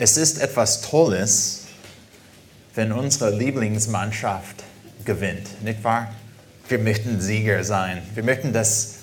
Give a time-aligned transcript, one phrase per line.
[0.00, 1.64] Es ist etwas Tolles,
[2.76, 4.62] wenn unsere Lieblingsmannschaft
[5.04, 6.12] gewinnt, nicht wahr?
[6.68, 8.00] Wir möchten Sieger sein.
[8.14, 8.98] Wir möchten, dass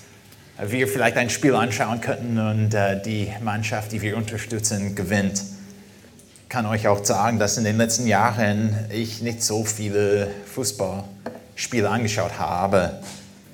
[0.66, 5.44] wir vielleicht ein Spiel anschauen könnten und äh, die Mannschaft, die wir unterstützen, gewinnt.
[6.44, 11.90] Ich kann euch auch sagen, dass in den letzten Jahren ich nicht so viele Fußballspiele
[11.90, 13.02] angeschaut habe.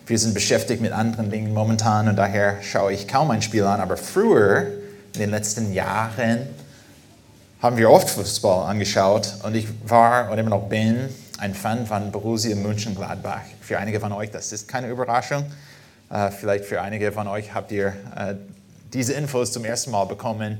[0.05, 3.79] Wir sind beschäftigt mit anderen Dingen momentan und daher schaue ich kaum ein Spiel an.
[3.79, 4.67] Aber früher,
[5.15, 6.47] in den letzten Jahren,
[7.61, 12.11] haben wir oft Fußball angeschaut und ich war und immer noch bin ein Fan von
[12.11, 13.41] Borussia Mönchengladbach.
[13.61, 15.45] Für einige von euch, das ist keine Überraschung.
[16.09, 18.33] Äh, vielleicht für einige von euch habt ihr äh,
[18.93, 20.57] diese Infos zum ersten Mal bekommen.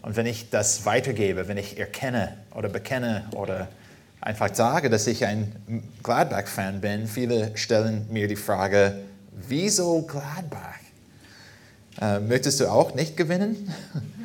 [0.00, 3.68] Und wenn ich das weitergebe, wenn ich erkenne oder bekenne oder
[4.22, 5.52] einfach sage, dass ich ein
[6.02, 9.00] Gladbach-Fan bin, viele stellen mir die Frage,
[9.32, 10.78] wieso Gladbach?
[12.00, 13.70] Äh, möchtest du auch nicht gewinnen?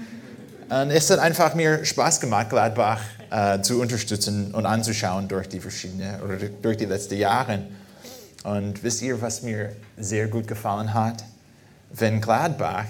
[0.74, 5.60] Und es hat einfach mir Spaß gemacht, Gladbach äh, zu unterstützen und anzuschauen durch die
[5.60, 7.60] verschiedenen oder durch die letzten Jahre.
[8.44, 11.24] Und wisst ihr, was mir sehr gut gefallen hat?
[11.92, 12.88] Wenn Gladbach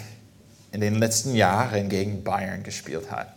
[0.72, 3.34] in den letzten Jahren gegen Bayern gespielt hat.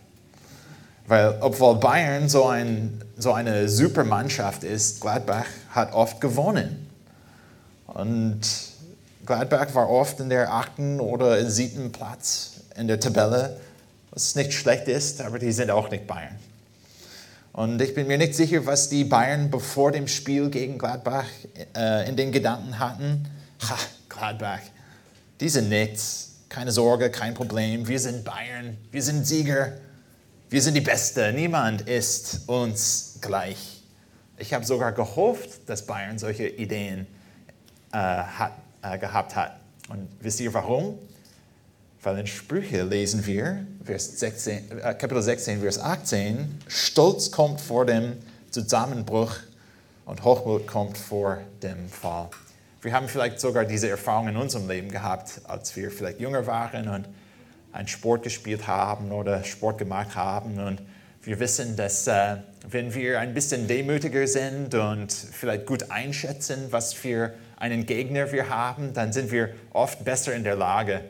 [1.08, 6.88] Weil obwohl Bayern so, ein, so eine super Mannschaft ist, Gladbach hat oft gewonnen.
[7.88, 8.42] Und
[9.27, 13.56] Gladbach war oft in der achten oder siebten Platz in der Tabelle
[14.17, 16.34] was nicht schlecht ist, aber die sind auch nicht Bayern.
[17.53, 21.27] Und ich bin mir nicht sicher, was die Bayern bevor dem Spiel gegen Gladbach
[21.77, 23.28] äh, in den Gedanken hatten.
[23.69, 23.77] Ha,
[24.09, 24.61] Gladbach,
[25.39, 27.87] die sind nichts, keine Sorge, kein Problem.
[27.87, 29.72] Wir sind Bayern, wir sind Sieger,
[30.48, 31.31] wir sind die Beste.
[31.34, 33.83] Niemand ist uns gleich.
[34.39, 37.06] Ich habe sogar gehofft, dass Bayern solche Ideen
[37.92, 39.61] äh, hat, äh, gehabt hat.
[39.91, 40.98] Und wisst ihr warum?
[42.07, 47.85] Weil in Sprüche lesen wir, Vers 16, äh, Kapitel 16, Vers 18, Stolz kommt vor
[47.85, 48.12] dem
[48.49, 49.35] Zusammenbruch
[50.05, 52.29] und Hochmut kommt vor dem Fall.
[52.81, 56.87] Wir haben vielleicht sogar diese Erfahrung in unserem Leben gehabt, als wir vielleicht jünger waren
[56.87, 57.09] und
[57.72, 60.61] einen Sport gespielt haben oder Sport gemacht haben.
[60.61, 60.81] Und
[61.25, 62.37] wir wissen, dass äh,
[62.71, 68.49] wenn wir ein bisschen demütiger sind und vielleicht gut einschätzen, was für einen Gegner wir
[68.49, 71.00] haben, dann sind wir oft besser in der Lage,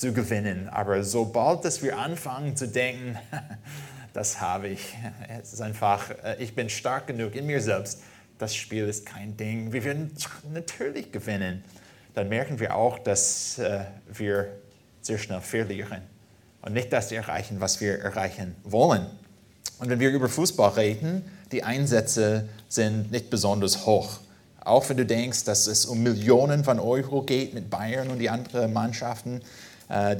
[0.00, 0.68] zu gewinnen.
[0.70, 3.18] Aber sobald dass wir anfangen zu denken,
[4.14, 4.96] das habe ich,
[5.40, 8.02] es ist einfach, äh, ich bin stark genug in mir selbst,
[8.38, 10.10] das Spiel ist kein Ding, wir werden
[10.54, 11.62] natürlich gewinnen,
[12.14, 14.48] dann merken wir auch, dass äh, wir
[15.02, 16.00] sehr schnell verlieren
[16.62, 19.06] und nicht das erreichen, was wir erreichen wollen.
[19.78, 24.20] Und wenn wir über Fußball reden, die Einsätze sind nicht besonders hoch.
[24.62, 28.30] Auch wenn du denkst, dass es um Millionen von Euro geht mit Bayern und die
[28.30, 29.42] anderen Mannschaften,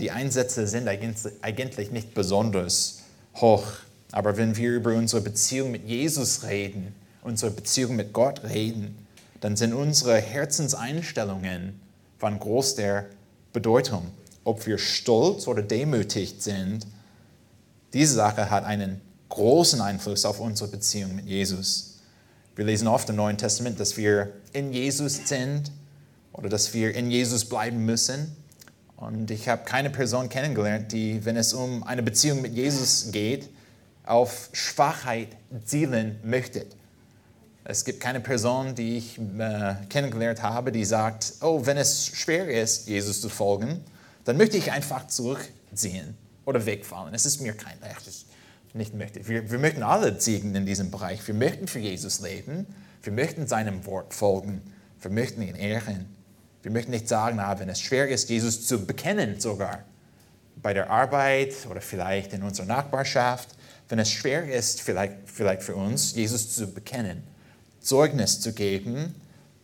[0.00, 3.02] die Einsätze sind eigentlich nicht besonders
[3.36, 3.64] hoch.
[4.12, 9.06] Aber wenn wir über unsere Beziehung mit Jesus reden, unsere Beziehung mit Gott reden,
[9.40, 11.80] dann sind unsere Herzenseinstellungen
[12.18, 13.04] von großer
[13.52, 14.10] Bedeutung.
[14.42, 16.86] Ob wir stolz oder demütigt sind,
[17.92, 22.00] diese Sache hat einen großen Einfluss auf unsere Beziehung mit Jesus.
[22.56, 25.70] Wir lesen oft im Neuen Testament, dass wir in Jesus sind
[26.32, 28.34] oder dass wir in Jesus bleiben müssen.
[29.00, 33.48] Und ich habe keine Person kennengelernt, die, wenn es um eine Beziehung mit Jesus geht,
[34.04, 35.28] auf Schwachheit
[35.64, 36.66] zielen möchte.
[37.64, 42.48] Es gibt keine Person, die ich äh, kennengelernt habe, die sagt, oh, wenn es schwer
[42.48, 43.80] ist, Jesus zu folgen,
[44.24, 47.14] dann möchte ich einfach zurückziehen oder wegfallen.
[47.14, 48.26] Es ist mir kein Recht,
[48.74, 49.26] nicht möchte.
[49.26, 51.26] Wir, wir möchten alle siegen in diesem Bereich.
[51.26, 52.66] Wir möchten für Jesus leben.
[53.02, 54.60] Wir möchten seinem Wort folgen.
[55.00, 56.06] Wir möchten ihn ehren.
[56.62, 59.84] Wir möchten nicht sagen, wenn es schwer ist, Jesus zu bekennen sogar,
[60.62, 63.56] bei der Arbeit oder vielleicht in unserer Nachbarschaft,
[63.88, 67.22] wenn es schwer ist, vielleicht, vielleicht für uns, Jesus zu bekennen,
[67.80, 69.14] Zeugnis zu geben,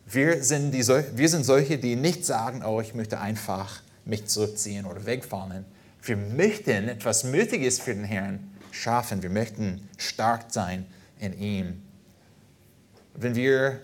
[0.06, 4.86] wir sind, die, wir sind solche, die nicht sagen, oh, ich möchte einfach mich zurückziehen
[4.86, 5.64] oder wegfallen.
[6.02, 9.22] Wir möchten etwas Mütiges für den Herrn schaffen.
[9.22, 10.86] Wir möchten stark sein
[11.18, 11.82] in ihm.
[13.14, 13.80] Wenn wir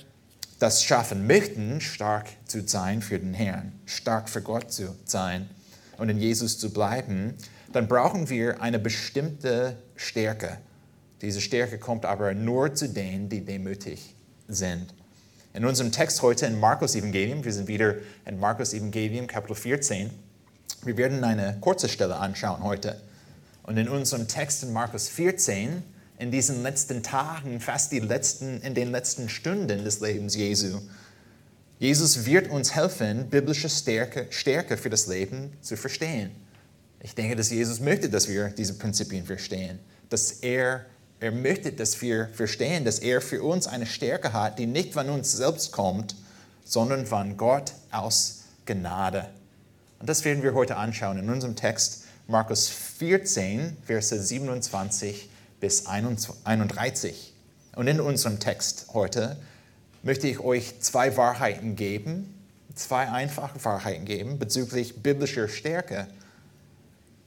[0.63, 5.51] das schaffen möchten, stark zu sein für den Herrn, stark für Gott zu sein
[5.99, 7.35] und in Jesus zu bleiben,
[7.73, 10.59] dann brauchen wir eine bestimmte Stärke.
[11.21, 14.15] Diese Stärke kommt aber nur zu denen, die demütig
[14.47, 14.95] sind.
[15.53, 20.11] In unserem Text heute in Markus Evangelium, wir sind wieder in Markus Evangelium Kapitel 14,
[20.85, 23.01] wir werden eine kurze Stelle anschauen heute.
[23.65, 25.83] Und in unserem Text in Markus 14
[26.23, 30.79] in diesen letzten Tagen, fast die letzten, in den letzten Stunden des Lebens Jesu.
[31.81, 36.31] Jesus wird uns helfen, biblische Stärke, Stärke für das Leben zu verstehen.
[37.01, 39.81] Ich denke, dass Jesus möchte, dass wir diese Prinzipien verstehen.
[40.11, 40.87] dass er,
[41.21, 45.09] er möchte, dass wir verstehen, dass er für uns eine Stärke hat, die nicht von
[45.09, 46.15] uns selbst kommt,
[46.65, 49.29] sondern von Gott aus Gnade.
[49.99, 55.31] Und das werden wir heute anschauen in unserem Text Markus 14, Verse 27
[55.63, 57.33] bis 31.
[57.77, 59.37] Und in unserem Text heute
[60.03, 62.35] möchte ich euch zwei Wahrheiten geben,
[62.75, 66.09] zwei einfache Wahrheiten geben bezüglich biblischer Stärke,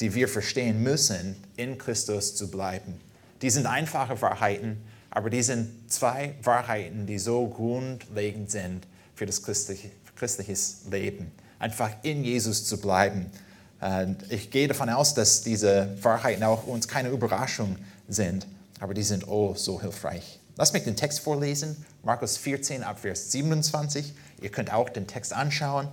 [0.02, 3.00] die wir verstehen müssen, in Christus zu bleiben.
[3.42, 4.82] Die sind einfache Wahrheiten,
[5.12, 8.86] aber die sind zwei Wahrheiten, die so grundlegend sind
[9.16, 11.32] für das christliche, christliches Leben.
[11.58, 13.28] Einfach in Jesus zu bleiben.
[14.28, 17.95] Ich gehe davon aus, dass diese Wahrheiten auch uns keine Überraschung sind,
[18.80, 20.40] aber die sind oh so hilfreich.
[20.58, 24.14] Lass mich den Text vorlesen, Markus 14 ab Vers 27.
[24.42, 25.88] Ihr könnt auch den Text anschauen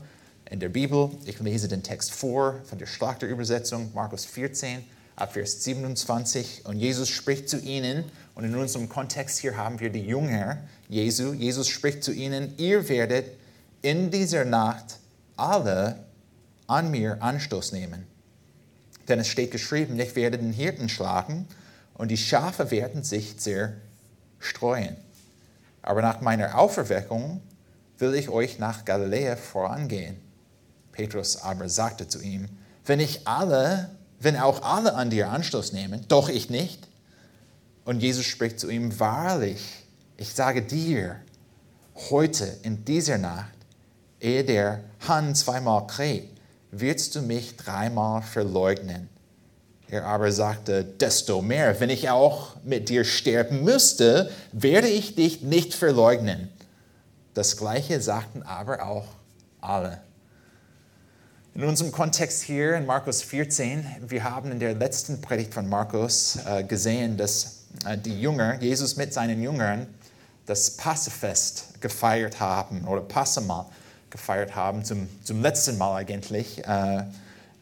[0.51, 1.11] in der Bibel.
[1.25, 4.85] Ich lese den Text vor von der Schlachterübersetzung, Markus 14
[5.17, 6.65] ab Vers 27.
[6.65, 8.05] Und Jesus spricht zu ihnen,
[8.35, 11.33] und in unserem Kontext hier haben wir die Jünger Jesu.
[11.33, 13.27] Jesus spricht zu ihnen, ihr werdet
[13.83, 14.99] in dieser Nacht
[15.37, 16.05] alle
[16.67, 18.07] an mir Anstoß nehmen.
[19.09, 21.47] Denn es steht geschrieben, ich werde den Hirten schlagen
[22.03, 24.97] und die Schafe werden sich zerstreuen.
[25.83, 27.41] Aber nach meiner Auferweckung
[27.97, 30.17] will ich euch nach Galiläa vorangehen.
[30.91, 32.49] Petrus aber sagte zu ihm,
[32.85, 33.89] wenn ich alle,
[34.19, 36.89] wenn auch alle an dir Anstoß nehmen, doch ich nicht.
[37.85, 39.63] Und Jesus spricht zu ihm, wahrlich,
[40.17, 41.21] ich sage dir,
[42.11, 43.55] heute in dieser Nacht,
[44.19, 46.31] ehe der Hahn zweimal kräht,
[46.73, 49.09] wirst du mich dreimal verleugnen.
[49.93, 55.43] Er aber sagte, desto mehr, wenn ich auch mit dir sterben müsste, werde ich dich
[55.43, 56.49] nicht verleugnen.
[57.35, 59.05] Das gleiche sagten aber auch
[59.61, 60.01] alle.
[61.55, 66.39] In unserem Kontext hier in Markus 14, wir haben in der letzten Predigt von Markus
[66.47, 69.87] äh, gesehen, dass äh, die Jünger, Jesus mit seinen Jüngern,
[70.47, 73.67] das Passafest gefeiert haben oder Passamal
[74.09, 77.05] gefeiert haben, zum, zum letzten Mal eigentlich, äh,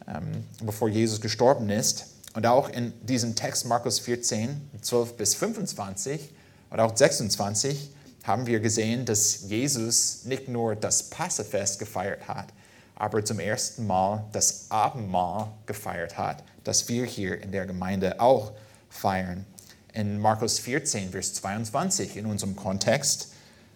[0.06, 2.09] ähm, bevor Jesus gestorben ist.
[2.34, 6.30] Und auch in diesem Text Markus 14, 12 bis 25
[6.70, 7.90] und auch 26
[8.24, 12.46] haben wir gesehen, dass Jesus nicht nur das Passafest gefeiert hat,
[12.94, 18.52] aber zum ersten Mal das Abendmahl gefeiert hat, das wir hier in der Gemeinde auch
[18.88, 19.44] feiern.
[19.92, 23.30] In Markus 14, Vers 22 in unserem Kontext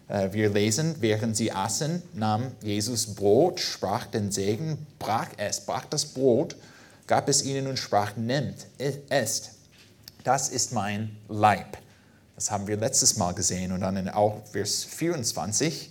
[0.09, 5.87] äh, wir lesen, während sie aßen, nahm Jesus Brot, sprach den Segen, brach es, brach
[5.87, 6.57] das Brot,
[7.07, 9.53] gab es ihnen und sprach, nimmt, esst.
[10.23, 11.79] Das ist mein Leib.
[12.35, 13.73] Das haben wir letztes Mal gesehen.
[13.73, 15.91] Und dann in auch Vers 24,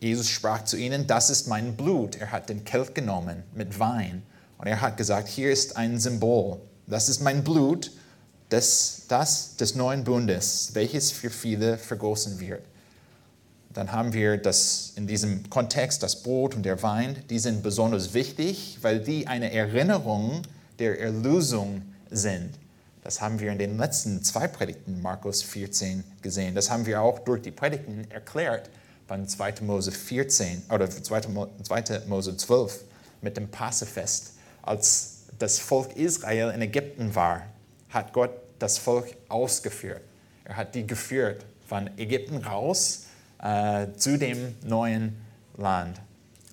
[0.00, 2.16] Jesus sprach zu ihnen, das ist mein Blut.
[2.16, 4.22] Er hat den Kelch genommen mit Wein
[4.58, 6.60] und er hat gesagt, hier ist ein Symbol.
[6.86, 7.90] Das ist mein Blut,
[8.50, 12.62] das, das des neuen Bundes, welches für viele vergossen wird
[13.74, 18.14] dann haben wir das in diesem Kontext, das Brot und der Wein, die sind besonders
[18.14, 20.42] wichtig, weil die eine Erinnerung
[20.78, 22.50] der Erlösung sind.
[23.02, 26.54] Das haben wir in den letzten zwei Predigten, Markus 14, gesehen.
[26.54, 28.70] Das haben wir auch durch die Predigten erklärt
[29.06, 29.54] von 2.
[29.62, 31.22] Mose 14 oder 2.
[32.06, 32.84] Mose 12
[33.20, 34.34] mit dem Passafest.
[34.62, 37.42] Als das Volk Israel in Ägypten war,
[37.90, 40.00] hat Gott das Volk ausgeführt.
[40.44, 43.03] Er hat die geführt von Ägypten raus
[43.44, 45.16] äh, zu dem neuen
[45.56, 46.00] Land.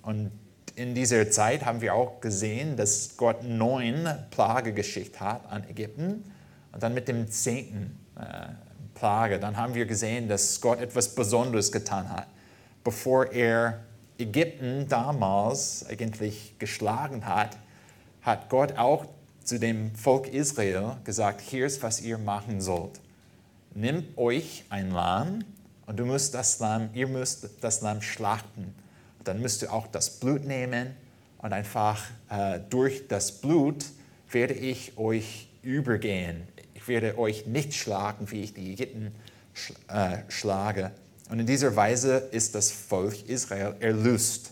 [0.03, 0.31] Und
[0.75, 6.23] in dieser Zeit haben wir auch gesehen, dass Gott neun Plage geschickt hat an Ägypten.
[6.71, 8.49] Und dann mit dem zehnten äh,
[8.93, 12.27] Plage, dann haben wir gesehen, dass Gott etwas Besonderes getan hat.
[12.83, 13.79] Bevor er
[14.17, 17.57] Ägypten damals eigentlich geschlagen hat,
[18.21, 19.05] hat Gott auch
[19.43, 22.99] zu dem Volk Israel gesagt, hier ist, was ihr machen sollt.
[23.73, 25.43] Nehmt euch ein Lamm
[25.85, 28.73] und du musst das Lamm, ihr müsst das Lamm schlachten.
[29.23, 30.95] Dann müsst du auch das Blut nehmen
[31.37, 33.85] und einfach äh, durch das Blut
[34.31, 36.43] werde ich euch übergehen.
[36.73, 39.13] Ich werde euch nicht schlagen, wie ich die Ägypten
[39.87, 40.91] äh, schlage.
[41.29, 44.51] Und in dieser Weise ist das Volk Israel erlöst.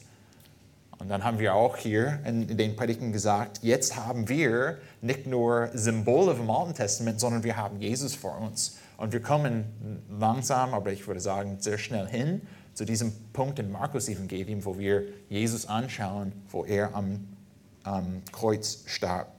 [0.99, 5.69] Und dann haben wir auch hier in, den Predigten gesagt, jetzt haben wir nicht nur
[5.73, 8.77] Symbole vom Alten Testament, sondern wir haben Jesus vor uns.
[8.97, 9.63] Und wir kommen
[10.19, 12.41] langsam, aber ich würde sagen sehr schnell hin
[12.73, 17.27] zu diesem Punkt im Markus-Evangelium, wo wir Jesus anschauen, wo er am,
[17.83, 19.33] am Kreuz starb.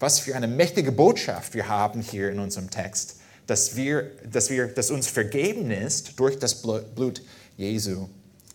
[0.00, 4.68] Was für eine mächtige Botschaft wir haben hier in unserem Text, dass, wir, dass, wir,
[4.68, 7.22] dass uns vergeben ist durch das Blut
[7.58, 8.08] Jesu.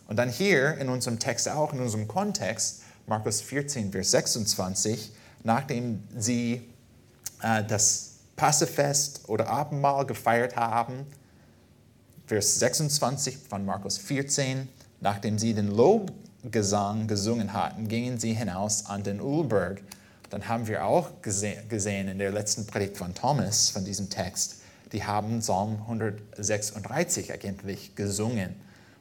[0.07, 5.11] Und dann hier in unserem Text auch, in unserem Kontext, Markus 14, Vers 26,
[5.43, 6.67] nachdem sie
[7.41, 11.05] äh, das Passefest oder Abendmahl gefeiert haben.
[12.27, 14.69] Vers 26 von Markus 14.
[14.99, 19.81] Nachdem sie den Lobgesang gesungen hatten, gingen sie hinaus an den Ulberg.
[20.29, 24.57] Dann haben wir auch gesehen in der letzten Predigt von Thomas, von diesem Text,
[24.91, 28.55] die haben Psalm 136 eigentlich gesungen.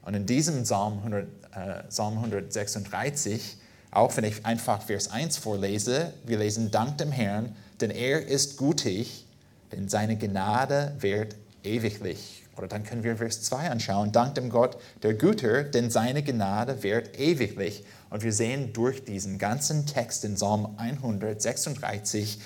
[0.07, 3.57] Und in diesem Psalm, 100, äh, Psalm 136,
[3.91, 8.57] auch wenn ich einfach Vers 1 vorlese, wir lesen Dank dem Herrn, denn er ist
[8.57, 9.27] gütig,
[9.73, 11.35] denn seine Gnade wird
[11.65, 12.45] ewiglich.
[12.57, 14.13] Oder dann können wir Vers 2 anschauen.
[14.13, 17.85] Dank dem Gott der Güter, denn seine Gnade wird ewiglich.
[18.09, 22.39] Und wir sehen durch diesen ganzen Text in Psalm 136,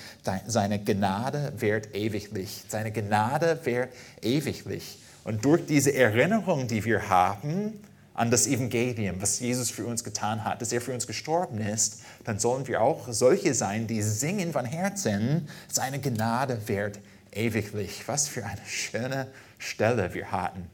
[0.47, 2.63] seine Gnade wird ewiglich.
[2.67, 3.89] Seine Gnade wird
[4.23, 4.97] ewiglich.
[5.23, 7.79] Und durch diese Erinnerung, die wir haben
[8.13, 12.01] an das Evangelium, was Jesus für uns getan hat, dass er für uns gestorben ist,
[12.23, 16.99] dann sollen wir auch solche sein, die singen von Herzen, seine Gnade wird
[17.31, 18.03] ewiglich.
[18.07, 20.67] Was für eine schöne Stelle wir hatten.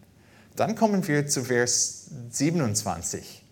[0.56, 3.44] Dann kommen wir zu Vers 27.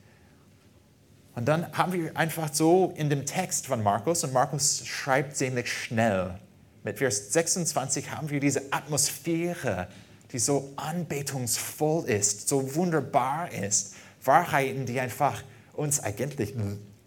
[1.35, 5.71] Und dann haben wir einfach so in dem Text von Markus, und Markus schreibt ziemlich
[5.71, 6.39] schnell,
[6.83, 9.87] mit Vers 26 haben wir diese Atmosphäre,
[10.35, 13.93] die so anbetungsvoll ist, so wunderbar ist.
[14.21, 16.53] Wahrheiten, die einfach uns eigentlich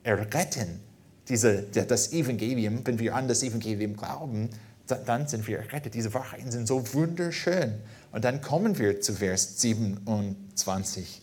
[0.02, 0.80] erretten.
[1.28, 4.48] Diese, das Evangelium, wenn wir an das Evangelium glauben,
[4.86, 5.92] dann sind wir errettet.
[5.92, 7.74] Diese Wahrheiten sind so wunderschön.
[8.12, 11.20] Und dann kommen wir zu Vers 27.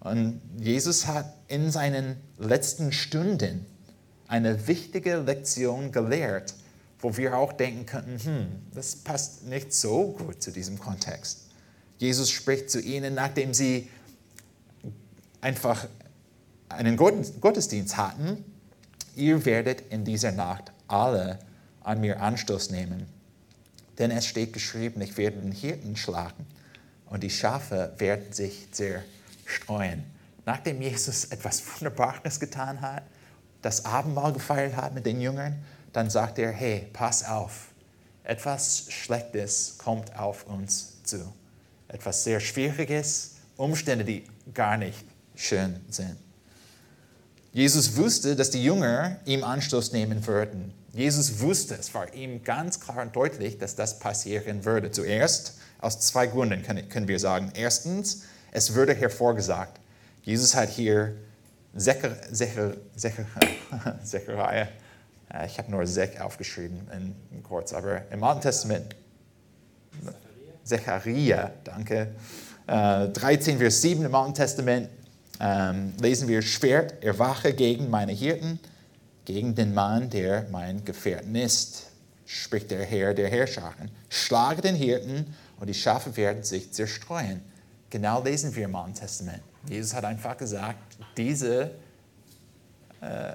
[0.00, 3.64] Und Jesus hat in seinen letzten Stunden
[4.26, 6.52] eine wichtige Lektion gelehrt,
[7.00, 11.46] wo wir auch denken könnten, hm, das passt nicht so gut zu diesem Kontext.
[11.98, 13.88] Jesus spricht zu ihnen, nachdem sie
[15.40, 15.86] einfach
[16.68, 18.44] einen Gottesdienst hatten,
[19.16, 21.38] ihr werdet in dieser Nacht alle
[21.82, 23.06] an mir Anstoß nehmen.
[23.98, 26.46] Denn es steht geschrieben, ich werde den Hirten schlagen
[27.06, 30.04] und die Schafe werden sich zerstreuen.
[30.46, 33.02] Nachdem Jesus etwas Wunderbares getan hat,
[33.62, 35.56] das Abendmahl gefeiert hat mit den Jüngern,
[35.98, 37.72] dann sagt er, hey, pass auf,
[38.22, 41.32] etwas Schlechtes kommt auf uns zu.
[41.88, 44.22] Etwas sehr Schwieriges, Umstände, die
[44.54, 46.16] gar nicht schön sind.
[47.52, 50.72] Jesus wusste, dass die Jünger ihm Anstoß nehmen würden.
[50.92, 54.92] Jesus wusste, es war ihm ganz klar und deutlich, dass das passieren würde.
[54.92, 57.50] Zuerst, aus zwei Gründen können wir sagen.
[57.56, 59.80] Erstens, es würde hervorgesagt.
[60.22, 61.16] Jesus hat hier
[61.76, 62.76] Zechariah,
[65.46, 66.88] ich habe nur Sek aufgeschrieben
[67.30, 68.96] in, kurz, aber im Alten Testament,
[70.64, 72.08] Zechariah, danke,
[72.66, 74.88] 13, äh, Vers 7 im Alten Testament,
[75.40, 78.58] ähm, lesen wir, Schwert, erwache gegen meine Hirten,
[79.24, 81.86] gegen den Mann, der mein Gefährten ist,
[82.26, 83.72] spricht der Herr der Herrscher.
[84.08, 87.42] Schlage den Hirten und die Schafe werden sich zerstreuen.
[87.90, 89.42] Genau lesen wir im Alten Testament.
[89.66, 90.78] Jesus hat einfach gesagt,
[91.16, 91.70] diese,
[93.00, 93.34] äh,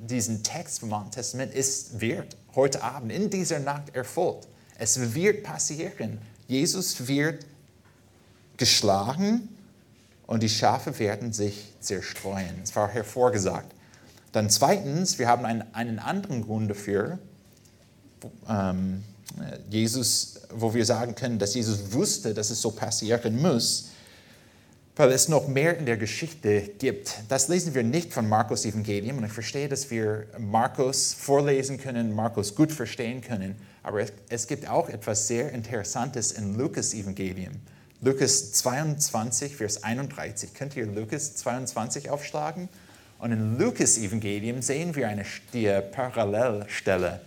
[0.00, 4.48] diesen Text vom Alten Testament ist, wird heute Abend in dieser Nacht erfüllt.
[4.78, 6.18] Es wird passieren.
[6.46, 7.44] Jesus wird
[8.56, 9.48] geschlagen
[10.26, 12.60] und die Schafe werden sich zerstreuen.
[12.62, 13.72] Es war hervorgesagt.
[14.32, 17.18] Dann zweitens, wir haben einen, einen anderen Grund dafür,
[18.48, 19.02] ähm,
[19.70, 23.88] Jesus, wo wir sagen können, dass Jesus wusste, dass es so passieren muss,
[24.98, 27.20] weil es noch mehr in der Geschichte gibt.
[27.28, 32.12] Das lesen wir nicht von Markus Evangelium und ich verstehe, dass wir Markus vorlesen können,
[32.16, 37.52] Markus gut verstehen können, aber es gibt auch etwas sehr Interessantes in Lukas Evangelium.
[38.00, 40.52] Lukas 22, Vers 31.
[40.52, 42.68] Könnt ihr Lukas 22 aufschlagen?
[43.20, 47.20] Und in Lukas Evangelium sehen wir eine die Parallelstelle.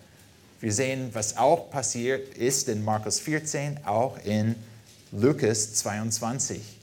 [0.60, 4.56] Wir sehen, was auch passiert ist in Markus 14, auch in
[5.13, 6.81] Lukas 22.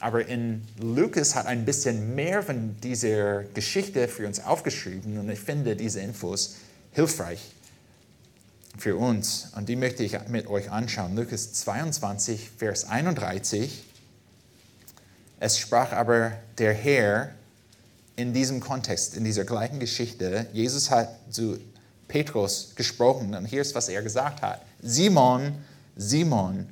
[0.00, 5.40] Aber in Lukas hat ein bisschen mehr von dieser Geschichte für uns aufgeschrieben und ich
[5.40, 6.56] finde diese Infos
[6.92, 7.40] hilfreich
[8.76, 9.50] für uns.
[9.56, 11.16] Und die möchte ich mit euch anschauen.
[11.16, 13.84] Lukas 22, Vers 31.
[15.40, 17.32] Es sprach aber der Herr
[18.16, 20.46] in diesem Kontext, in dieser gleichen Geschichte.
[20.52, 21.58] Jesus hat zu
[22.08, 24.62] Petrus gesprochen und hier ist, was er gesagt hat.
[24.82, 25.54] Simon,
[25.96, 26.68] Simon,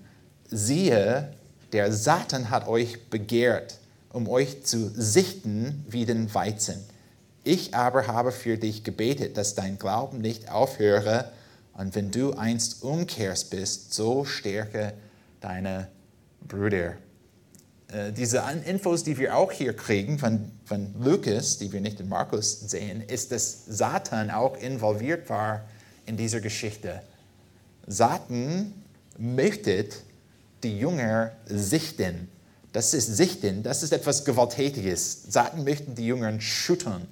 [0.48, 1.32] siehe,
[1.72, 3.78] der Satan hat euch begehrt,
[4.10, 6.84] um euch zu sichten wie den Weizen.
[7.44, 11.30] Ich aber habe für dich gebetet, dass dein Glauben nicht aufhöre
[11.74, 14.94] und wenn du einst umkehrst bist, so stärke
[15.40, 15.88] deine
[16.40, 16.94] Brüder.
[17.88, 22.08] Äh, diese Infos, die wir auch hier kriegen von, von Lukas, die wir nicht in
[22.08, 25.64] Markus sehen, ist, dass Satan auch involviert war
[26.06, 27.02] in dieser Geschichte.
[27.86, 28.72] Satan
[29.18, 29.86] möchte
[30.66, 32.28] die Jünger sichten.
[32.72, 35.22] Das ist sichten, das ist etwas Gewalttätiges.
[35.28, 37.06] Satan möchte die Jünger schüttern.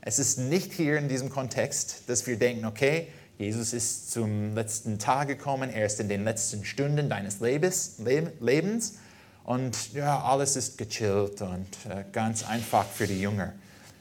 [0.00, 4.98] Es ist nicht hier in diesem Kontext, dass wir denken, okay, Jesus ist zum letzten
[4.98, 8.94] Tag gekommen, er ist in den letzten Stunden deines Lebens, Lebens
[9.44, 13.52] und ja, alles ist gechillt und äh, ganz einfach für die Jünger.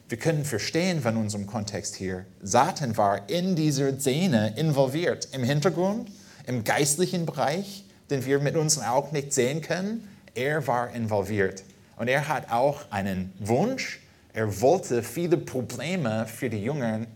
[0.08, 6.12] Wir können verstehen von unserem Kontext hier, Satan war in dieser Szene involviert, im Hintergrund,
[6.46, 10.08] im geistlichen Bereich, den wir mit unseren Augen nicht sehen können.
[10.36, 11.64] Er war involviert
[11.98, 14.00] und er hat auch einen Wunsch,
[14.34, 17.08] er wollte viele Probleme für die Jünger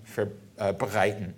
[0.58, 1.34] äh, bereiten.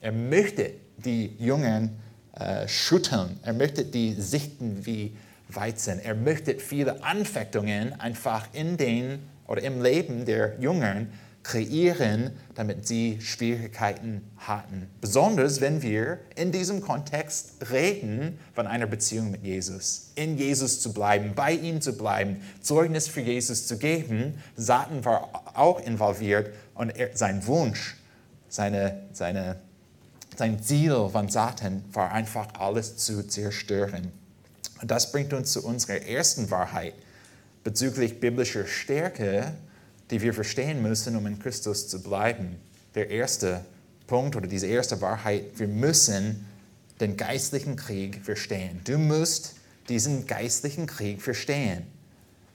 [0.00, 1.98] Er möchte die Jungen
[2.38, 3.38] äh, schütteln.
[3.42, 5.16] Er möchte die sichten wie
[5.48, 6.00] Weizen.
[6.00, 11.12] Er möchte viele Anfechtungen einfach in den oder im Leben der Jungen
[11.48, 14.86] kreieren, damit sie Schwierigkeiten hatten.
[15.00, 20.10] Besonders wenn wir in diesem Kontext reden von einer Beziehung mit Jesus.
[20.14, 24.34] In Jesus zu bleiben, bei ihm zu bleiben, Zeugnis für Jesus zu geben.
[24.56, 27.96] Satan war auch involviert und er, sein Wunsch,
[28.50, 29.56] seine, seine
[30.36, 34.12] sein Ziel von Satan war einfach alles zu zerstören.
[34.82, 36.92] Und das bringt uns zu unserer ersten Wahrheit
[37.64, 39.54] bezüglich biblischer Stärke,
[40.10, 42.56] die wir verstehen müssen, um in Christus zu bleiben.
[42.94, 43.64] Der erste
[44.06, 46.46] Punkt oder diese erste Wahrheit, wir müssen
[47.00, 48.80] den geistlichen Krieg verstehen.
[48.84, 49.54] Du musst
[49.88, 51.86] diesen geistlichen Krieg verstehen.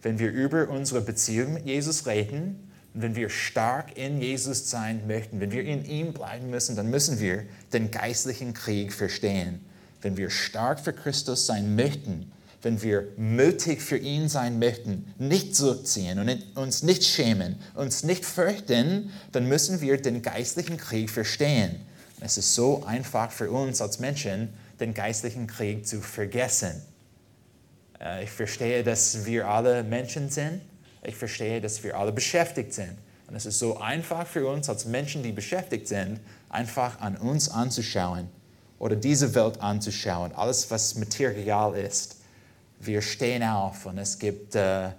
[0.01, 5.07] Wenn wir über unsere Beziehung mit Jesus reden, und wenn wir stark in Jesus sein
[5.07, 9.61] möchten, wenn wir in ihm bleiben müssen, dann müssen wir den geistlichen Krieg verstehen.
[10.01, 12.31] Wenn wir stark für Christus sein möchten,
[12.63, 18.25] wenn wir mutig für ihn sein möchten, nicht zurückziehen und uns nicht schämen, uns nicht
[18.25, 21.75] fürchten, dann müssen wir den geistlichen Krieg verstehen.
[22.19, 26.81] Es ist so einfach für uns als Menschen, den geistlichen Krieg zu vergessen.
[28.01, 30.61] Äh, ich verstehe, dass wir alle Menschen sind
[31.03, 32.95] ich verstehe, dass wir alle beschäftigt sind.
[33.27, 37.49] Und es ist so einfach für uns als Menschen, die beschäftigt sind, einfach an uns
[37.49, 38.29] anzuschauen
[38.79, 42.17] oder diese Welt anzuschauen, alles, was Material ist.
[42.85, 44.91] Wir stehen auf und es gibt, äh, äh,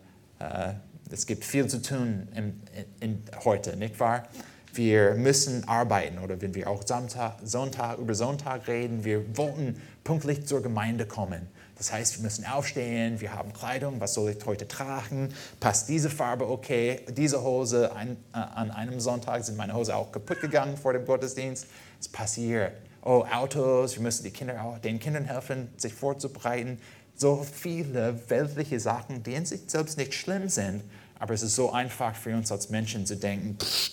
[1.11, 2.63] es gibt viel zu tun in,
[3.01, 4.25] in, heute, nicht wahr?
[4.73, 10.47] Wir müssen arbeiten oder wenn wir auch Sonntag, Sonntag über Sonntag reden, wir wollten pünktlich
[10.47, 11.49] zur Gemeinde kommen.
[11.77, 15.35] Das heißt, wir müssen aufstehen, wir haben Kleidung, was soll ich heute tragen?
[15.61, 17.01] Passt diese Farbe okay?
[17.11, 21.05] Diese Hose, ein, äh, an einem Sonntag sind meine Hose auch kaputt gegangen vor dem
[21.05, 21.67] Gottesdienst.
[22.01, 22.73] Es passiert.
[23.03, 26.79] Oh, Autos, wir müssen die Kinder den Kindern helfen, sich vorzubereiten.
[27.17, 30.83] So viele weltliche Sachen, die in sich selbst nicht schlimm sind,
[31.19, 33.91] aber es ist so einfach für uns als Menschen zu denken, pff,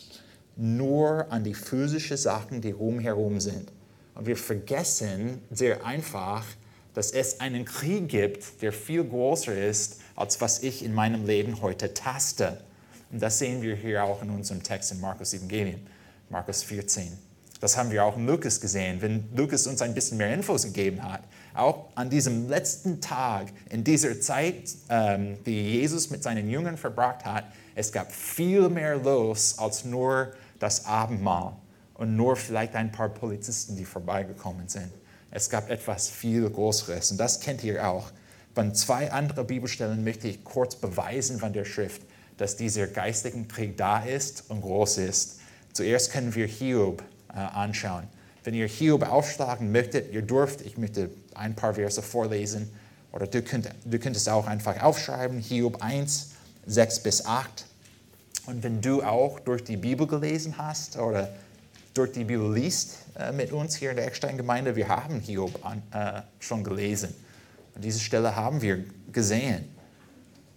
[0.56, 3.72] nur an die physischen Sachen, die rumherum sind.
[4.16, 6.46] Und wir vergessen sehr einfach,
[6.94, 11.62] dass es einen Krieg gibt, der viel größer ist, als was ich in meinem Leben
[11.62, 12.62] heute taste.
[13.12, 15.82] Und das sehen wir hier auch in unserem Text in Markus Evangelium,
[16.30, 17.18] Markus 14.
[17.60, 21.04] Das haben wir auch in Lukas gesehen, wenn Lukas uns ein bisschen mehr Infos gegeben
[21.04, 21.24] hat.
[21.54, 27.26] Auch an diesem letzten Tag, in dieser Zeit, ähm, die Jesus mit seinen Jüngern verbracht
[27.26, 31.54] hat, es gab viel mehr los als nur das Abendmahl
[31.96, 34.92] und nur vielleicht ein paar Polizisten, die vorbeigekommen sind.
[35.30, 38.12] Es gab etwas viel Größeres und das kennt ihr auch.
[38.54, 42.02] Von zwei anderen Bibelstellen möchte ich kurz beweisen von der Schrift,
[42.38, 45.40] dass dieser geistige Krieg da ist und groß ist.
[45.74, 48.04] Zuerst können wir Hiob äh, anschauen.
[48.44, 52.72] Wenn ihr Hiob aufschlagen möchtet, ihr dürft, ich möchte ein paar Verse vorlesen,
[53.12, 56.32] oder du, könnt, du könntest auch einfach aufschreiben, Hiob 1,
[56.66, 57.66] 6 bis 8.
[58.46, 61.30] Und wenn du auch durch die Bibel gelesen hast oder
[61.94, 65.84] durch die Bibel liest äh, mit uns hier in der Eckstein-Gemeinde, wir haben Hiob an,
[65.92, 67.14] äh, schon gelesen.
[67.76, 69.68] Und diese Stelle haben wir gesehen.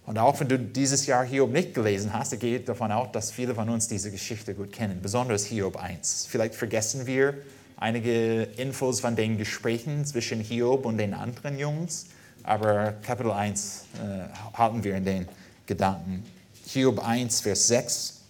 [0.05, 3.31] Und auch wenn du dieses Jahr Hiob nicht gelesen hast, ich gehe davon aus, dass
[3.31, 6.27] viele von uns diese Geschichte gut kennen, besonders Hiob 1.
[6.29, 7.33] Vielleicht vergessen wir
[7.77, 12.07] einige Infos von den Gesprächen zwischen Hiob und den anderen Jungs,
[12.43, 15.27] aber Kapitel 1 äh, halten wir in den
[15.65, 16.23] Gedanken.
[16.67, 18.21] Hiob 1, Vers 6.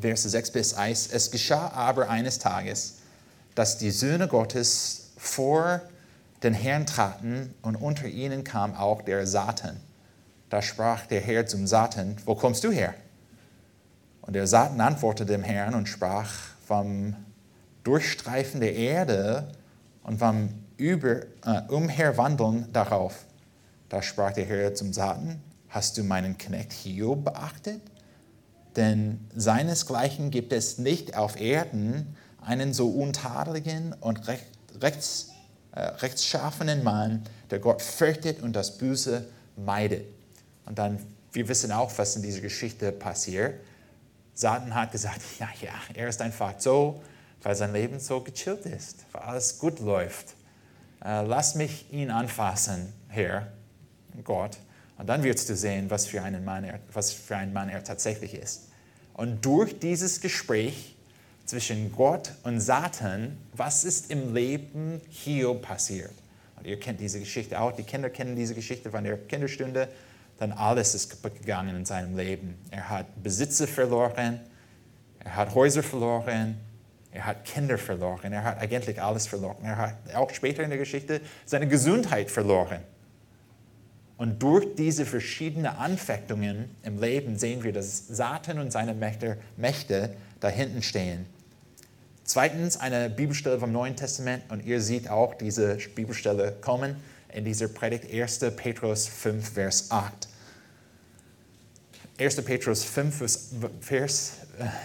[0.00, 1.08] Verse 6 bis 1.
[1.08, 2.98] Es geschah aber eines Tages,
[3.54, 5.82] dass die Söhne Gottes vor
[6.42, 9.78] den Herrn traten und unter ihnen kam auch der Satan.
[10.50, 12.94] Da sprach der Herr zum Satan, wo kommst du her?
[14.22, 16.30] Und der Satan antwortete dem Herrn und sprach
[16.66, 17.16] vom
[17.88, 19.48] Durchstreifen der Erde
[20.02, 23.24] und vom Über, äh, Umherwandeln darauf.
[23.88, 27.80] Da sprach der Herr zum Satan, hast du meinen Knecht Hiob beachtet?
[28.76, 34.44] Denn seinesgleichen gibt es nicht auf Erden einen so untadeligen und recht,
[34.82, 35.30] rechts,
[35.72, 39.24] äh, rechtschaffenen Mann, der Gott fürchtet und das Böse
[39.56, 40.04] meidet.
[40.66, 40.98] Und dann,
[41.32, 43.54] wir wissen auch, was in dieser Geschichte passiert.
[44.34, 47.00] Satan hat gesagt, ja, ja, er ist einfach so,
[47.42, 50.34] weil sein Leben so gechillt ist, weil alles gut läuft.
[51.04, 53.48] Äh, lass mich ihn anfassen, Herr,
[54.24, 54.58] Gott,
[54.98, 57.84] und dann wirst du sehen, was für, einen Mann er, was für ein Mann er
[57.84, 58.68] tatsächlich ist.
[59.14, 60.96] Und durch dieses Gespräch
[61.44, 66.12] zwischen Gott und Satan, was ist im Leben Hiob passiert?
[66.56, 69.88] Und ihr kennt diese Geschichte auch, die Kinder kennen diese Geschichte von der Kinderstunde,
[70.38, 72.56] dann alles ist kaputt gegangen in seinem Leben.
[72.70, 74.40] Er hat Besitze verloren,
[75.20, 76.56] er hat Häuser verloren,
[77.12, 79.56] er hat Kinder verloren, er hat eigentlich alles verloren.
[79.62, 82.80] Er hat auch später in der Geschichte seine Gesundheit verloren.
[84.18, 90.14] Und durch diese verschiedenen Anfechtungen im Leben sehen wir, dass Satan und seine Mächte, Mächte
[90.40, 91.24] da hinten stehen.
[92.24, 96.96] Zweitens eine Bibelstelle vom Neuen Testament und ihr seht auch diese Bibelstelle kommen
[97.32, 98.40] in dieser Predigt 1.
[98.56, 100.28] Petrus 5, Vers 8.
[102.18, 102.42] 1.
[102.42, 104.32] Petrus 5, Vers,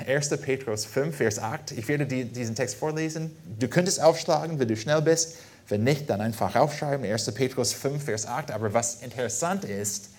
[0.07, 0.31] 1.
[0.31, 1.71] Äh, Petrus 5, Vers 8.
[1.71, 3.35] Ich werde die, diesen Text vorlesen.
[3.59, 5.37] Du könntest aufschlagen, wenn du schnell bist.
[5.67, 7.05] Wenn nicht, dann einfach aufschreiben.
[7.05, 7.31] 1.
[7.33, 8.51] Petrus 5, Vers 8.
[8.51, 10.09] Aber was interessant ist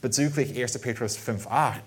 [0.00, 0.78] bezüglich 1.
[0.78, 1.80] Petrus 5, 8,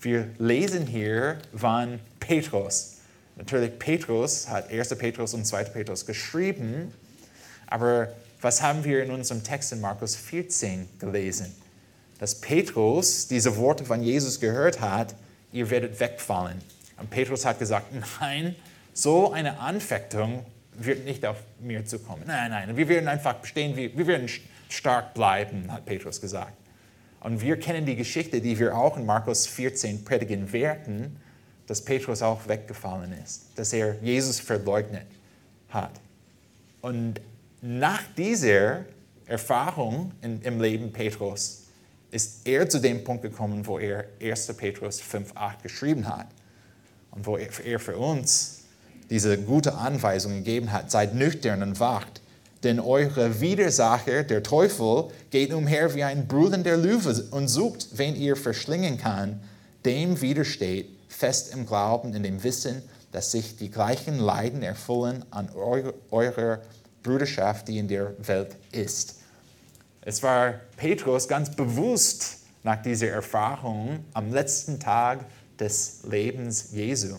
[0.00, 2.94] wir lesen hier von Petrus.
[3.36, 4.88] Natürlich, Petrus hat 1.
[4.96, 5.64] Petrus und 2.
[5.64, 6.92] Petrus geschrieben.
[7.66, 8.08] Aber
[8.40, 11.54] was haben wir in unserem Text in Markus 14 gelesen?
[12.22, 15.16] dass Petrus diese Worte von Jesus gehört hat,
[15.52, 16.58] ihr werdet wegfallen.
[16.98, 17.86] Und Petrus hat gesagt,
[18.20, 18.56] nein,
[18.92, 22.22] so eine Anfechtung wird nicht auf mir zukommen.
[22.26, 24.28] Nein, nein, wir werden einfach bestehen, wir werden
[24.68, 26.56] stark bleiben, hat Petrus gesagt.
[27.20, 31.20] Und wir kennen die Geschichte, die wir auch in Markus 14 predigen werden,
[31.66, 35.06] dass Petrus auch weggefallen ist, dass er Jesus verleugnet
[35.68, 35.92] hat.
[36.80, 37.20] Und
[37.60, 38.84] nach dieser
[39.26, 41.61] Erfahrung in, im Leben Petrus
[42.12, 44.52] ist er zu dem Punkt gekommen, wo er 1.
[44.56, 46.28] Petrus 5,8 geschrieben hat
[47.10, 48.60] und wo er für uns
[49.10, 52.20] diese gute Anweisung gegeben hat, seid nüchtern und wacht,
[52.62, 58.36] denn eure Widersacher, der Teufel, geht umher wie ein brüllender Löwe und sucht, wen ihr
[58.36, 59.40] verschlingen kann,
[59.84, 65.48] dem widersteht, fest im Glauben, in dem Wissen, dass sich die gleichen Leiden erfüllen an
[66.10, 66.60] eurer
[67.02, 69.16] Bruderschaft, die in der Welt ist.
[70.04, 75.24] Es war Petrus ganz bewusst nach dieser Erfahrung am letzten Tag
[75.58, 77.16] des Lebens Jesu.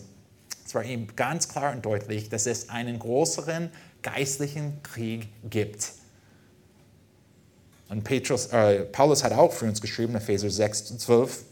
[0.66, 3.70] Es war ihm ganz klar und deutlich, dass es einen größeren
[4.02, 5.92] geistlichen Krieg gibt.
[7.88, 11.44] Und Petrus, äh, Paulus hat auch für uns geschrieben, Epheser 6, 12,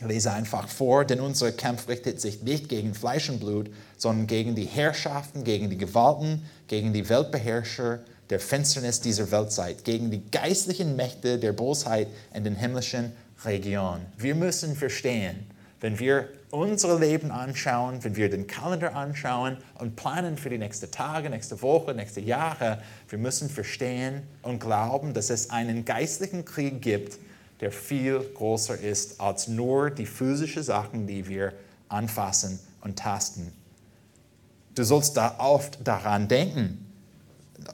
[0.00, 4.26] ich lese einfach vor, denn unser Kampf richtet sich nicht gegen Fleisch und Blut, sondern
[4.26, 8.00] gegen die Herrschaften, gegen die Gewalten, gegen die Weltbeherrscher,
[8.32, 13.12] der Finsternis dieser Weltzeit, gegen die geistlichen Mächte der Bosheit in den himmlischen
[13.44, 14.06] Regionen.
[14.16, 15.46] Wir müssen verstehen,
[15.82, 20.90] wenn wir unser Leben anschauen, wenn wir den Kalender anschauen und planen für die nächsten
[20.90, 26.80] Tage, nächste Woche, nächste Jahre, wir müssen verstehen und glauben, dass es einen geistlichen Krieg
[26.80, 27.18] gibt,
[27.60, 31.52] der viel größer ist als nur die physischen Sachen, die wir
[31.90, 33.52] anfassen und tasten.
[34.74, 36.91] Du sollst da oft daran denken,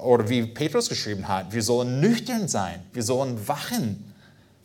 [0.00, 4.12] oder wie Petrus geschrieben hat, wir sollen nüchtern sein, wir sollen wachen.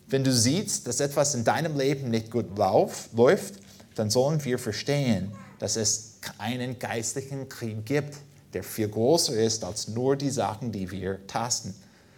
[0.06, 3.54] Wenn du siehst, dass etwas in deinem Leben nicht gut lauf, läuft,
[3.94, 8.16] dann sollen wir verstehen, dass es einen geistlichen Krieg gibt,
[8.52, 11.74] der viel größer ist als nur die Sachen, die wir tasten.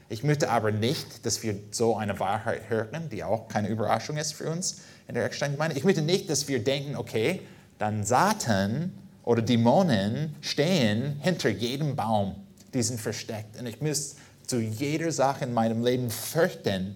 [0.08, 4.34] Ich möchte aber nicht, dass wir so eine Wahrheit hören, die auch keine Überraschung ist
[4.34, 5.76] für uns in der Ecksteingemeinde.
[5.76, 7.40] Ich möchte nicht, dass wir denken, okay,
[7.78, 8.92] dann Satan
[9.24, 12.36] oder Dämonen stehen hinter jedem Baum
[12.76, 13.58] die sind versteckt.
[13.58, 16.94] Und ich muss zu jeder Sache in meinem Leben fürchten.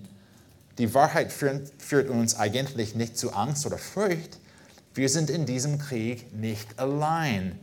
[0.79, 4.39] Die Wahrheit führt, führt uns eigentlich nicht zu Angst oder Furcht.
[4.95, 7.59] Wir sind in diesem Krieg nicht allein.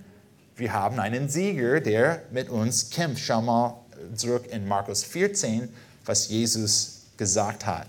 [0.56, 3.24] Wir haben einen Sieger, der mit uns kämpft.
[3.24, 3.76] Schau mal
[4.16, 5.70] zurück in Markus 14,
[6.06, 7.88] was Jesus gesagt hat.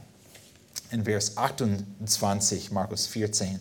[0.91, 3.61] In Vers 28, Markus 14.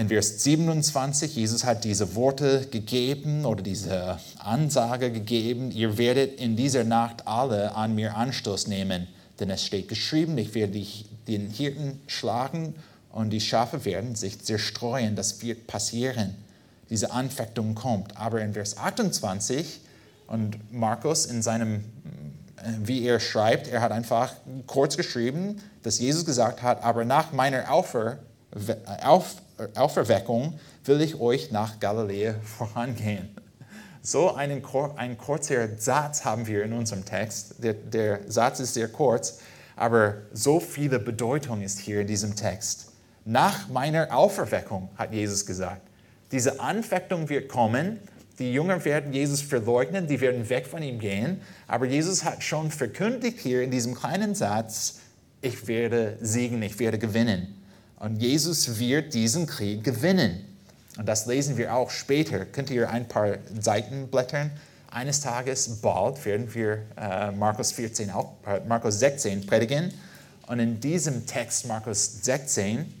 [0.00, 6.56] In Vers 27, Jesus hat diese Worte gegeben oder diese Ansage gegeben, ihr werdet in
[6.56, 9.08] dieser Nacht alle an mir Anstoß nehmen,
[9.40, 10.82] denn es steht geschrieben, ich werde
[11.28, 12.74] den Hirten schlagen
[13.12, 15.16] und die Schafe werden sich zerstreuen.
[15.16, 16.34] Das wird passieren.
[16.88, 18.16] Diese Anfechtung kommt.
[18.16, 19.82] Aber in Vers 28
[20.28, 21.84] und Markus in seinem,
[22.82, 24.32] wie er schreibt, er hat einfach
[24.66, 28.18] kurz geschrieben, dass Jesus gesagt hat, aber nach meiner Aufer,
[29.02, 29.36] auf,
[29.74, 33.28] Auferweckung will ich euch nach Galiläa vorangehen.
[34.02, 34.64] So einen,
[34.96, 37.62] einen kurzen Satz haben wir in unserem Text.
[37.62, 39.40] Der, der Satz ist sehr kurz,
[39.76, 42.92] aber so viele Bedeutung ist hier in diesem Text.
[43.26, 45.82] Nach meiner Auferweckung, hat Jesus gesagt.
[46.32, 47.98] Diese Anfechtung wird kommen.
[48.38, 51.42] Die Jünger werden Jesus verleugnen, die werden weg von ihm gehen.
[51.66, 55.00] Aber Jesus hat schon verkündigt hier in diesem kleinen Satz,
[55.42, 57.59] ich werde siegen, ich werde gewinnen.
[58.00, 60.42] Und Jesus wird diesen Krieg gewinnen.
[60.96, 62.46] Und das lesen wir auch später.
[62.46, 64.50] Könnt ihr ein paar Seiten blättern?
[64.90, 69.92] Eines Tages, bald, werden wir äh, Markus, 14 auch, äh, Markus 16 predigen.
[70.46, 72.92] Und in diesem Text, Markus 16,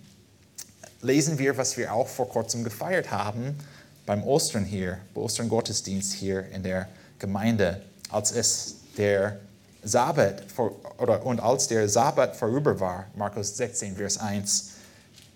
[1.00, 3.56] lesen wir, was wir auch vor kurzem gefeiert haben
[4.04, 9.40] beim Ostern hier, beim Ostern-Gottesdienst hier in der Gemeinde, als es der
[9.82, 14.70] Sabbat vor, oder, und als der Sabbat vorüber war, Markus 16, Vers 1,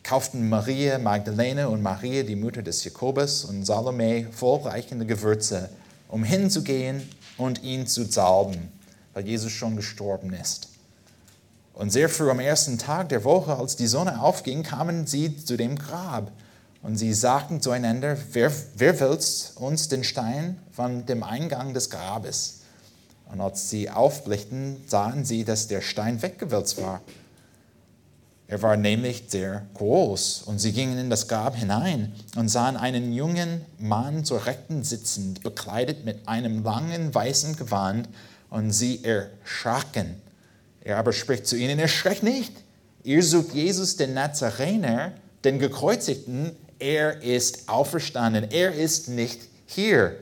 [0.05, 5.71] kauften Maria Magdalene und Maria, die Mutter des Jakobus, und Salome vollreichende Gewürze,
[6.09, 8.69] um hinzugehen und ihn zu salben,
[9.15, 10.69] weil Jesus schon gestorben ist.
[11.73, 15.57] Und sehr früh am ersten Tag der Woche, als die Sonne aufging, kamen sie zu
[15.57, 16.31] dem Grab.
[16.83, 22.61] Und sie sagten zueinander, wer, wer wälzt uns den Stein von dem Eingang des Grabes?
[23.33, 27.01] Und als sie aufblickten, sahen sie, dass der Stein weggewälzt war.
[28.55, 30.43] Er war nämlich sehr groß.
[30.47, 35.43] Und sie gingen in das Grab hinein und sahen einen jungen Mann zur Rechten sitzend,
[35.43, 38.09] bekleidet mit einem langen weißen Gewand,
[38.51, 40.23] und sie erschraken.
[40.83, 42.53] Er aber spricht zu ihnen, erschreckt nicht.
[43.03, 45.11] Ihr sucht Jesus, den Nazarener,
[45.43, 46.53] den Gekreuzigten.
[46.79, 48.53] Er ist auferstanden.
[48.53, 50.15] Er ist nicht hier.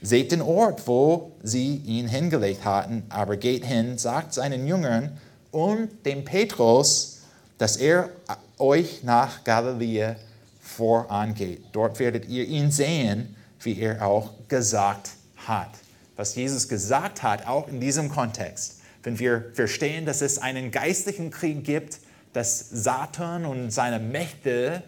[0.00, 5.18] Seht den Ort, wo sie ihn hingelegt hatten, aber geht hin, sagt seinen Jüngern
[5.50, 7.19] und dem Petrus,
[7.60, 8.08] dass er
[8.56, 10.16] euch nach Galiläa
[10.62, 11.62] vorangeht.
[11.72, 15.68] Dort werdet ihr ihn sehen, wie er auch gesagt hat.
[16.16, 18.80] Was Jesus gesagt hat, auch in diesem Kontext.
[19.02, 21.98] Wenn wir verstehen, dass es einen geistlichen Krieg gibt,
[22.32, 24.82] dass Satan und seine Mächte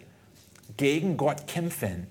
[0.75, 2.07] gegen Gott kämpfen,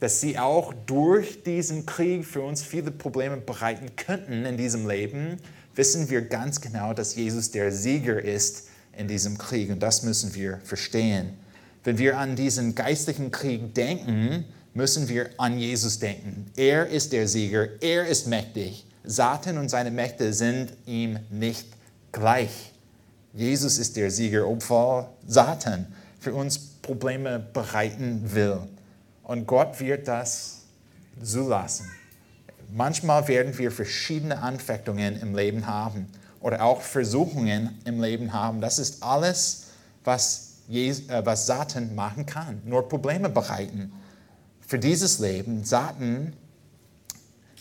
[0.00, 5.36] dass sie auch durch diesen Krieg für uns viele Probleme bereiten könnten in diesem Leben,
[5.74, 10.34] wissen wir ganz genau, dass Jesus der Sieger ist in diesem Krieg und das müssen
[10.34, 11.30] wir verstehen.
[11.84, 16.50] Wenn wir an diesen geistlichen Krieg denken, müssen wir an Jesus denken.
[16.56, 18.86] Er ist der Sieger, er ist mächtig.
[19.04, 21.68] Satan und seine Mächte sind ihm nicht
[22.12, 22.72] gleich.
[23.32, 25.86] Jesus ist der Sieger, obwohl Satan
[26.18, 28.58] für uns Probleme bereiten will.
[29.22, 30.62] Und Gott wird das
[31.22, 31.90] zulassen.
[32.72, 36.06] Manchmal werden wir verschiedene Anfechtungen im Leben haben
[36.46, 38.60] oder auch Versuchungen im Leben haben.
[38.60, 39.64] Das ist alles,
[40.04, 42.62] was, Jesus, äh, was Satan machen kann.
[42.64, 43.92] Nur Probleme bereiten
[44.64, 45.64] für dieses Leben.
[45.64, 46.34] Satan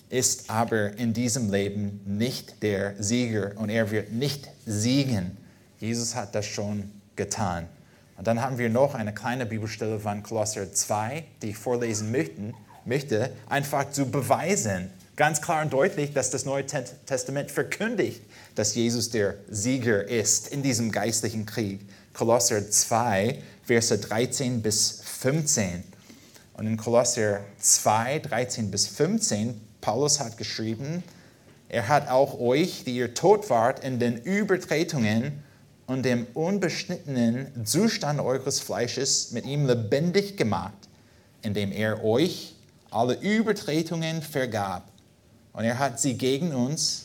[0.10, 5.36] ist aber in diesem Leben nicht der Sieger und er wird nicht siegen.
[5.80, 7.68] Jesus hat das schon getan.
[8.20, 12.54] Und dann haben wir noch eine kleine Bibelstelle von Kolosser 2, die ich vorlesen möchten,
[12.86, 18.22] möchte, einfach zu beweisen, ganz klar und deutlich, dass das Neue Testament verkündigt,
[18.56, 21.82] dass Jesus der Sieger ist in diesem geistlichen Krieg.
[22.14, 25.84] Kolosser 2, Verse 13 bis 15.
[26.54, 31.04] Und in Kolosser 2, 13 bis 15, Paulus hat geschrieben,
[31.68, 35.44] er hat auch euch, die ihr tot wart in den Übertretungen
[35.88, 40.88] und dem unbeschnittenen Zustand eures Fleisches, mit ihm lebendig gemacht,
[41.42, 42.56] indem er euch
[42.92, 44.90] alle Übertretungen vergab.
[45.54, 47.05] Und er hat sie gegen uns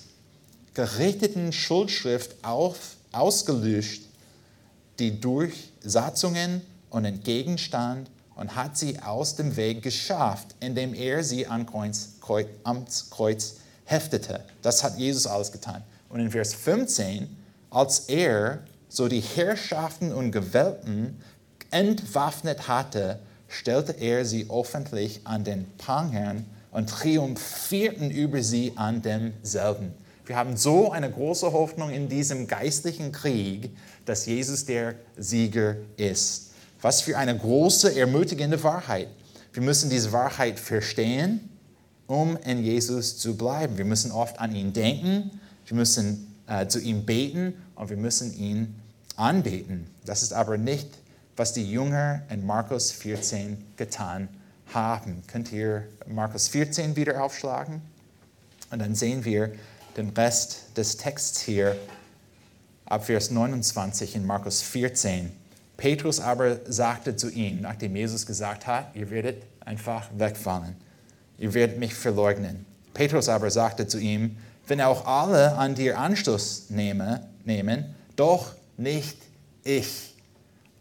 [0.74, 4.02] gerichteten Schuldschrift auf, ausgelöscht,
[4.98, 11.46] die durch Satzungen und entgegenstand und hat sie aus dem Weg geschafft, indem er sie
[11.46, 14.44] am Kreuz, Kreuz, Kreuz heftete.
[14.62, 15.83] Das hat Jesus alles getan.
[16.09, 17.28] Und in Vers 15,
[17.70, 21.16] als er so die Herrschaften und Gewalten
[21.70, 29.92] entwaffnet hatte, stellte er sie öffentlich an den Prangern und triumphierten über sie an demselben.
[30.26, 33.70] Wir haben so eine große Hoffnung in diesem geistlichen Krieg,
[34.04, 36.50] dass Jesus der Sieger ist.
[36.83, 39.09] Was für eine große, ermutigende Wahrheit.
[39.52, 41.48] Wir müssen diese Wahrheit verstehen,
[42.06, 43.76] um in Jesus zu bleiben.
[43.76, 48.37] Wir müssen oft an ihn denken, wir müssen äh, zu ihm beten und wir müssen
[48.37, 48.74] ihn
[49.16, 49.87] anbeten.
[50.04, 50.88] Das ist aber nicht,
[51.37, 54.28] was die Jünger in Markus 14 getan
[54.72, 55.22] haben.
[55.26, 57.80] Könnt ihr Markus 14 wieder aufschlagen?
[58.70, 59.52] Und dann sehen wir,
[59.96, 61.76] den Rest des Texts hier
[62.87, 65.33] ab Vers 29 in Markus 14.
[65.76, 70.76] Petrus aber sagte zu ihnen, nachdem Jesus gesagt hat, ihr werdet einfach wegfallen.
[71.38, 72.66] ihr werdet mich verleugnen.
[72.92, 79.16] Petrus aber sagte zu ihm, wenn auch alle an dir Anstoß nehme, nehmen, doch nicht
[79.64, 80.14] ich.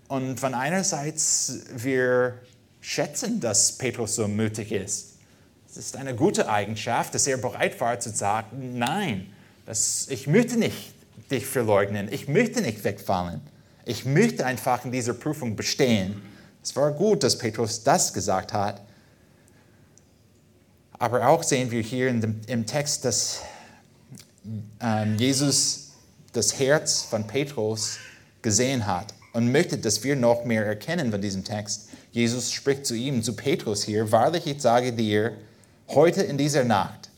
[0.08, 2.40] Und von einerseits, wir
[2.82, 5.09] schätzen, dass Petrus so mutig ist.
[5.72, 9.32] Es ist eine gute Eigenschaft, dass er bereit war zu sagen, nein,
[9.68, 10.94] das, ich möchte nicht
[11.30, 13.40] dich verleugnen, ich möchte nicht wegfallen,
[13.86, 16.22] ich möchte einfach in dieser Prüfung bestehen.
[16.64, 18.82] Es war gut, dass Petrus das gesagt hat.
[20.94, 23.42] Aber auch sehen wir hier dem, im Text, dass
[24.82, 25.92] ähm, Jesus
[26.34, 27.98] das Herz von Petrus
[28.42, 31.90] gesehen hat und möchte, dass wir noch mehr erkennen von diesem Text.
[32.12, 35.38] Jesus spricht zu ihm, zu Petrus hier, wahrlich ich sage dir,
[35.90, 37.10] heute in dieser Nacht,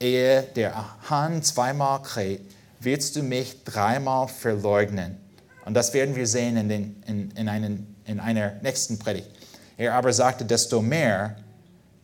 [0.00, 2.42] ehe der Hahn zweimal kräht,
[2.80, 5.16] wirst du mich dreimal verleugnen.
[5.64, 9.28] Und das werden wir sehen in, den, in, in, einen, in einer nächsten Predigt.
[9.76, 11.36] Er aber sagte, desto mehr,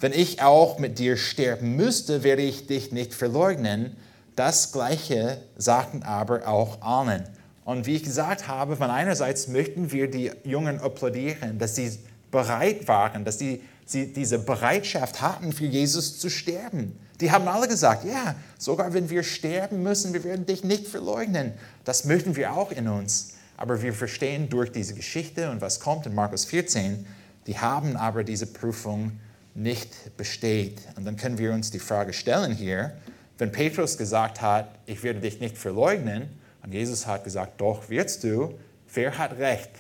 [0.01, 3.97] wenn ich auch mit dir sterben müsste, werde ich dich nicht verleugnen.
[4.37, 7.25] Das Gleiche sagten aber auch allen.
[7.65, 11.99] Und wie ich gesagt habe, von einerseits möchten wir die Jungen applaudieren, dass sie
[12.31, 16.99] bereit waren, dass sie, sie diese Bereitschaft hatten, für Jesus zu sterben.
[17.21, 21.53] Die haben alle gesagt, ja, sogar wenn wir sterben müssen, wir werden dich nicht verleugnen.
[21.85, 23.35] Das möchten wir auch in uns.
[23.57, 27.07] Aber wir verstehen durch diese Geschichte und was kommt in Markus 14,
[27.47, 29.13] die haben aber diese Prüfung
[29.55, 30.81] nicht besteht.
[30.97, 32.97] Und dann können wir uns die Frage stellen hier,
[33.39, 36.29] wenn Petrus gesagt hat, ich werde dich nicht verleugnen,
[36.65, 38.55] und Jesus hat gesagt, doch wirst du,
[38.95, 39.71] wer hat recht?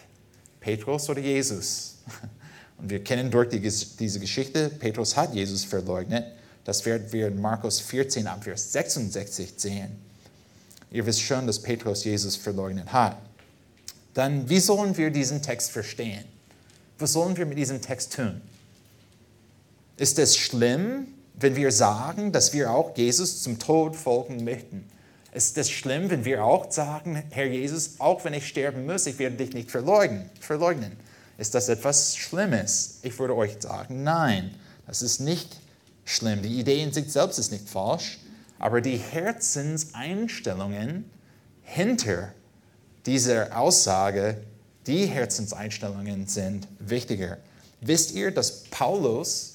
[0.61, 1.97] Petrus oder Jesus?
[2.79, 6.25] Und wir kennen durch die, diese Geschichte, Petrus hat Jesus verleugnet.
[6.65, 9.97] Das werden wir in Markus 14 ab Vers 66 sehen.
[10.91, 13.19] Ihr wisst schon, dass Petrus Jesus verleugnet hat.
[14.15, 16.25] Dann, wie sollen wir diesen Text verstehen?
[16.99, 18.41] Was sollen wir mit diesem Text tun?
[19.97, 24.89] Ist es schlimm, wenn wir sagen, dass wir auch Jesus zum Tod folgen möchten?
[25.33, 29.19] Ist es schlimm, wenn wir auch sagen, Herr Jesus, auch wenn ich sterben muss, ich
[29.19, 30.31] werde dich nicht verleugnen?
[30.39, 30.93] verleugnen?
[31.38, 32.99] Ist das etwas Schlimmes?
[33.03, 34.55] Ich würde euch sagen, nein,
[34.87, 35.61] das ist nicht
[36.05, 36.42] schlimm.
[36.42, 38.18] Die Idee in sich selbst ist nicht falsch,
[38.59, 41.11] aber die Herzenseinstellungen
[41.62, 42.33] hinter
[43.07, 44.42] dieser Aussage,
[44.87, 47.38] die Herzenseinstellungen sind wichtiger.
[47.81, 49.55] Wisst ihr, dass Paulus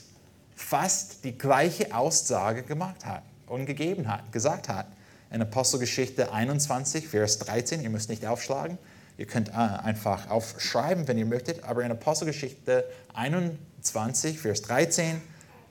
[0.55, 4.87] fast die gleiche Aussage gemacht hat und gegeben hat, gesagt hat?
[5.31, 7.81] in Apostelgeschichte 21, Vers 13.
[7.81, 8.77] Ihr müsst nicht aufschlagen.
[9.19, 11.65] Ihr könnt äh, einfach aufschreiben, wenn ihr möchtet.
[11.65, 15.21] Aber in Apostelgeschichte 21, Vers 13,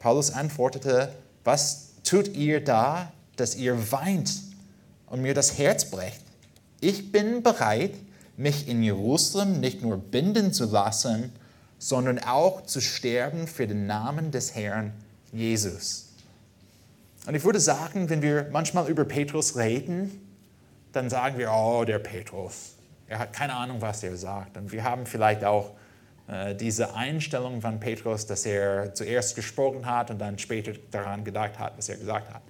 [0.00, 4.34] Paulus antwortete, was tut ihr da, dass ihr weint
[5.06, 6.20] und mir das Herz brecht?
[6.80, 7.94] Ich bin bereit,
[8.36, 11.32] mich in Jerusalem nicht nur binden zu lassen,
[11.78, 14.92] sondern auch zu sterben für den Namen des Herrn
[15.32, 16.10] Jesus.
[17.26, 20.20] Und ich würde sagen, wenn wir manchmal über Petrus reden,
[20.92, 22.74] dann sagen wir, oh, der Petrus,
[23.08, 24.56] er hat keine Ahnung, was er sagt.
[24.56, 25.72] Und wir haben vielleicht auch
[26.28, 31.58] äh, diese Einstellung von Petrus, dass er zuerst gesprochen hat und dann später daran gedacht
[31.58, 32.42] hat, was er gesagt hat.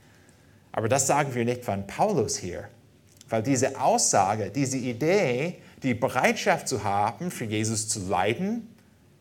[0.72, 2.68] Aber das sagen wir nicht von Paulus hier,
[3.28, 8.68] weil diese Aussage, diese Idee, die Bereitschaft zu haben, für Jesus zu leiden,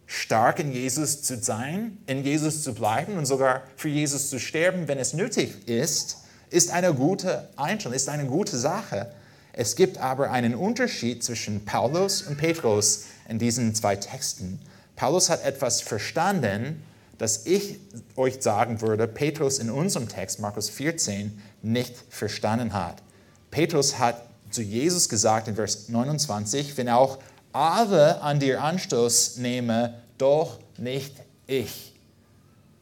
[0.07, 4.87] stark in Jesus zu sein, in Jesus zu bleiben und sogar für Jesus zu sterben,
[4.87, 9.11] wenn es nötig ist, ist eine gute Einstellung, ist eine gute Sache.
[9.59, 14.59] Es gibt aber einen Unterschied zwischen Paulus und Petrus in diesen zwei Texten.
[14.95, 16.83] Paulus hat etwas verstanden,
[17.17, 17.79] das ich
[18.15, 23.01] euch sagen würde, Petrus in unserem Text, Markus 14, nicht verstanden hat.
[23.49, 27.17] Petrus hat zu Jesus gesagt in Vers 29, wenn auch
[27.51, 31.15] alle an dir Anstoß nehme, doch nicht
[31.47, 31.95] ich.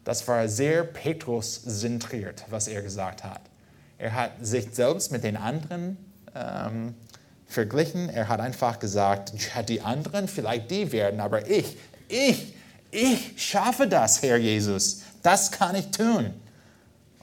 [0.04, 3.44] Das war sehr Petrus-zentriert, was er gesagt hat.
[3.98, 6.05] Er hat sich selbst mit den anderen
[6.36, 6.94] ähm,
[7.48, 8.10] verglichen.
[8.10, 12.54] Er hat einfach gesagt, ja, die anderen, vielleicht die werden, aber ich, ich,
[12.92, 15.02] ich schaffe das, Herr Jesus.
[15.24, 16.34] Das kann ich tun.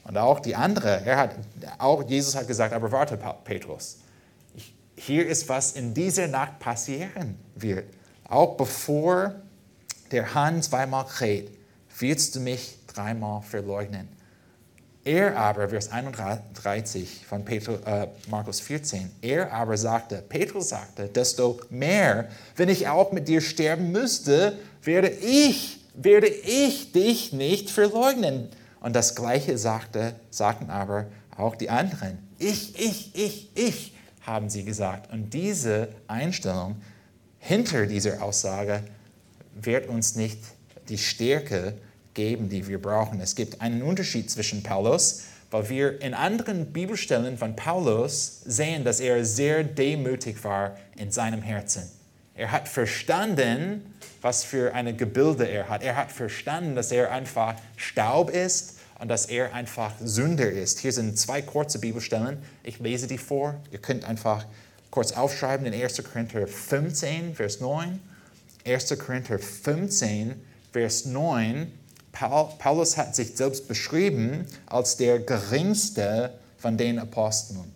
[0.03, 1.35] Und auch die andere, er hat,
[1.77, 3.99] auch Jesus hat gesagt, aber warte, Petrus,
[4.95, 7.85] hier ist, was in dieser Nacht passieren wird.
[8.27, 9.35] Auch bevor
[10.11, 11.51] der Hahn zweimal kräht,
[11.99, 14.07] wirst du mich dreimal verleugnen.
[15.05, 21.59] Er aber, Vers 31 von Petrus, äh, Markus 14, er aber sagte, Petrus sagte, desto
[21.69, 28.47] mehr, wenn ich auch mit dir sterben müsste, werde ich, werde ich dich nicht verleugnen.
[28.79, 32.17] Und das Gleiche sagte, sagten aber auch die anderen.
[32.39, 35.11] Ich, ich, ich, ich haben sie gesagt.
[35.11, 36.81] Und diese Einstellung
[37.39, 38.83] hinter dieser Aussage
[39.53, 40.39] wird uns nicht
[40.87, 41.73] die Stärke
[42.13, 43.19] geben, die wir brauchen.
[43.21, 48.99] Es gibt einen Unterschied zwischen Paulus, weil wir in anderen Bibelstellen von Paulus sehen, dass
[48.99, 51.83] er sehr demütig war in seinem Herzen.
[52.35, 55.83] Er hat verstanden, was für eine Gebilde er hat.
[55.83, 60.79] Er hat verstanden, dass er einfach Staub ist und dass er einfach Sünder ist.
[60.79, 62.37] Hier sind zwei kurze Bibelstellen.
[62.63, 63.61] Ich lese die vor.
[63.71, 64.45] Ihr könnt einfach
[64.89, 66.03] kurz aufschreiben in 1.
[66.03, 67.99] Korinther 15, Vers 9.
[68.65, 68.97] 1.
[68.97, 70.41] Korinther 15,
[70.71, 71.71] Vers 9.
[72.13, 77.73] Paulus hat sich selbst beschrieben als der geringste von den Aposteln.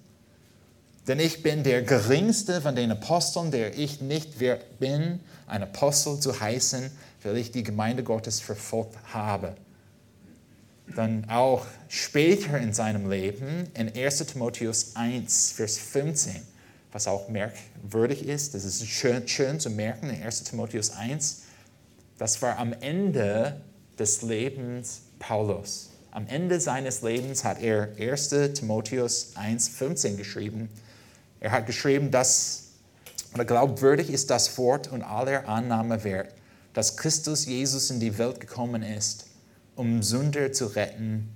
[1.08, 6.20] Denn ich bin der geringste von den Aposteln, der ich nicht wert bin, ein Apostel
[6.20, 6.92] zu heißen,
[7.24, 9.56] weil ich die Gemeinde Gottes verfolgt habe.
[10.96, 16.36] Dann auch später in seinem Leben, in 1 Timotheus 1, Vers 15,
[16.92, 21.44] was auch merkwürdig ist, das ist schön, schön zu merken in 1 Timotheus 1,
[22.18, 23.62] das war am Ende
[24.00, 25.90] des Lebens Paulus.
[26.12, 30.70] Am Ende seines Lebens hat er 1 Timotheus 1, 15 geschrieben.
[31.40, 32.68] Er hat geschrieben, dass
[33.34, 36.34] oder glaubwürdig ist das Wort und aller Annahme wert,
[36.74, 39.28] dass Christus Jesus in die Welt gekommen ist,
[39.76, 41.30] um Sünder zu retten,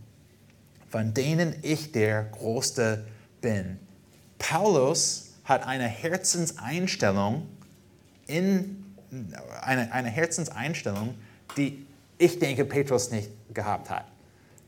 [0.90, 3.06] von denen ich der Größte
[3.42, 3.78] bin.
[4.40, 7.48] Paulus hat eine Herzenseinstellung,
[8.26, 8.84] in,
[9.62, 11.16] eine, eine Herzenseinstellung,
[11.58, 11.86] die
[12.22, 14.06] ich denke, Petrus nicht gehabt hat.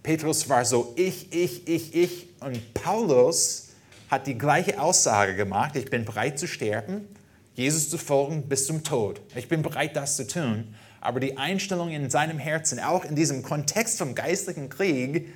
[0.01, 3.69] Petrus war so ich, ich, ich, ich und Paulus
[4.09, 7.07] hat die gleiche Aussage gemacht, ich bin bereit zu sterben,
[7.55, 9.21] Jesus zu folgen bis zum Tod.
[9.35, 10.75] Ich bin bereit, das zu tun.
[10.99, 15.29] Aber die Einstellung in seinem Herzen, auch in diesem Kontext vom geistlichen Krieg,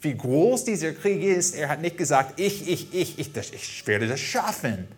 [0.00, 4.08] wie groß dieser Krieg ist, er hat nicht gesagt, ich, ich, ich, ich, ich werde
[4.08, 4.88] das schaffen.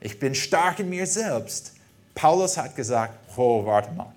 [0.00, 1.74] Ich bin stark in mir selbst.
[2.14, 4.12] Paulus hat gesagt, oh, warte mal,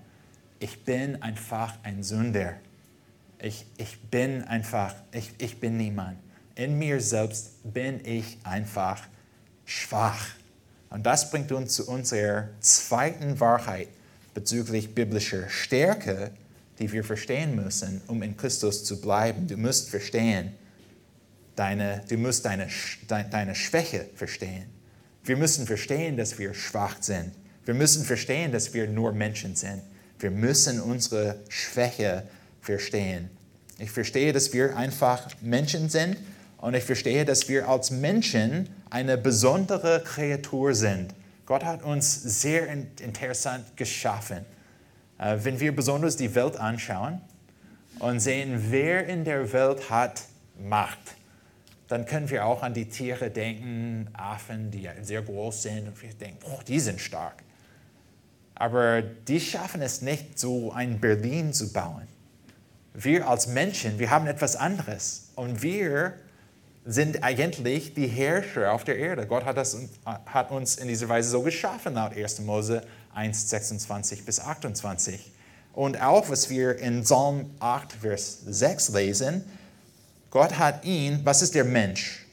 [0.60, 2.53] ich bin einfach ein Sünder.
[3.39, 6.18] Ich, ich bin einfach, ich, ich bin niemand
[6.56, 9.06] in mir selbst bin ich einfach
[9.66, 10.26] schwach.
[10.89, 13.89] Und das bringt uns zu unserer zweiten Wahrheit
[14.34, 16.32] bezüglich biblischer Stärke,
[16.80, 19.47] die wir verstehen müssen, um in Christus zu bleiben.
[19.47, 20.53] Du musst verstehen,
[21.56, 22.68] deine, du musst deine,
[23.08, 24.66] deine Schwäche verstehen.
[25.24, 27.32] Wir müssen verstehen, dass wir schwach sind.
[27.66, 29.82] Wir müssen verstehen, dass wir nur Menschen sind.
[30.20, 32.24] Wir müssen unsere Schwäche
[32.61, 33.30] verstehen.
[33.78, 36.18] Ich verstehe, dass wir einfach Menschen sind
[36.57, 41.13] und ich verstehe, dass wir als Menschen eine besondere Kreatur sind.
[41.45, 44.45] Gott hat uns sehr interessant geschaffen.
[45.18, 47.22] Äh, wenn wir besonders die Welt anschauen
[47.99, 50.24] und sehen, wer in der Welt hat
[50.57, 51.16] Macht,
[51.88, 56.13] dann können wir auch an die Tiere denken, Affen, die sehr groß sind, und wir
[56.13, 57.43] denken, oh, die sind stark.
[58.56, 62.08] Aber die schaffen es nicht, so ein Berlin zu bauen.
[62.93, 65.30] Wir als Menschen, wir haben etwas anderes.
[65.36, 66.14] Und wir
[66.86, 69.28] sind eigentlich die Herrscher auf der Erde.
[69.28, 69.78] Gott hat, das,
[70.26, 72.39] hat uns in dieser Weise so geschaffen, laut 1.
[72.41, 72.84] Mose
[73.14, 75.32] 1, 26 bis 28.
[75.74, 79.43] Und auch, was wir in Psalm 8, Vers 6 lesen,
[80.30, 82.26] Gott hat ihn, was ist der Mensch?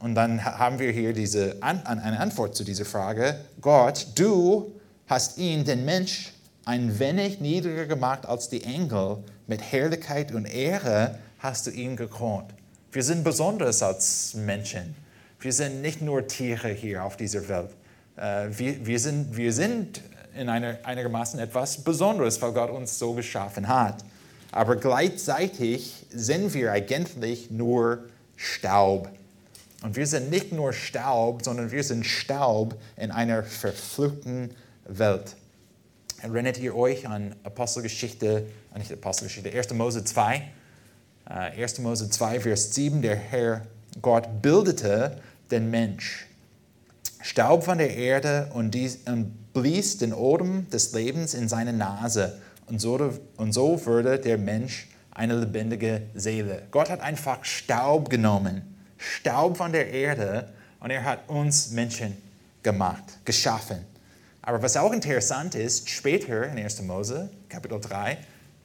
[0.00, 3.44] Und dann haben wir hier diese, eine Antwort zu dieser Frage.
[3.60, 4.77] Gott, du
[5.08, 6.32] hast ihn, den Mensch,
[6.64, 9.18] ein wenig niedriger gemacht als die Engel.
[9.46, 12.52] Mit Herrlichkeit und Ehre hast du ihn gekrönt.
[12.92, 14.94] Wir sind besonders als Menschen.
[15.40, 17.70] Wir sind nicht nur Tiere hier auf dieser Welt.
[18.16, 20.02] Äh, wir, wir, sind, wir sind
[20.36, 24.04] in einer, einigermaßen etwas Besonderes, weil Gott uns so geschaffen hat.
[24.52, 28.04] Aber gleichzeitig sind wir eigentlich nur
[28.36, 29.08] Staub.
[29.82, 34.56] Und wir sind nicht nur Staub, sondern wir sind Staub in einer verfluchten Welt.
[36.20, 39.72] Erinnert ihr euch an Apostelgeschichte, nicht Apostelgeschichte, 1.
[39.74, 40.42] Mose 2?
[41.26, 41.78] 1.
[41.78, 43.66] Äh, Mose 2, Vers 7, der Herr
[44.02, 45.20] Gott bildete
[45.50, 46.26] den Mensch.
[47.20, 52.40] Staub von der Erde und, dies, und blies den Odem des Lebens in seine Nase.
[52.66, 56.62] Und so, und so wurde der Mensch eine lebendige Seele.
[56.70, 58.62] Gott hat einfach Staub genommen,
[58.96, 60.48] Staub von der Erde,
[60.80, 62.16] und er hat uns Menschen
[62.62, 63.84] gemacht, geschaffen.
[64.48, 66.80] Aber was auch interessant ist, später in 1.
[66.80, 68.16] Mose, Kapitel 3,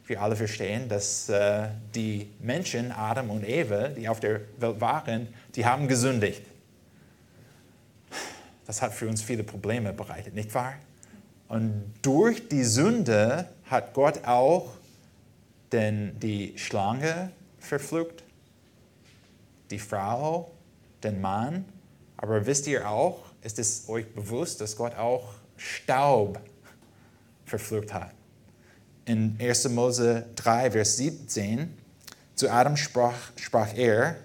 [0.06, 5.28] wir alle verstehen, dass äh, die Menschen, Adam und Eva, die auf der Welt waren,
[5.54, 6.42] die haben gesündigt.
[8.66, 10.76] Das hat für uns viele Probleme bereitet, nicht wahr?
[11.50, 14.76] Und durch die Sünde hat Gott auch
[15.74, 18.24] den, die Schlange verflucht,
[19.70, 20.50] die Frau,
[21.04, 21.66] den Mann.
[22.16, 26.40] Aber wisst ihr auch, ist es euch bewusst, dass Gott auch Staub
[27.46, 28.12] verflucht hat?
[29.06, 29.70] In 1.
[29.70, 31.74] Mose 3, Vers 17,
[32.36, 34.18] zu Adam sprach, sprach er,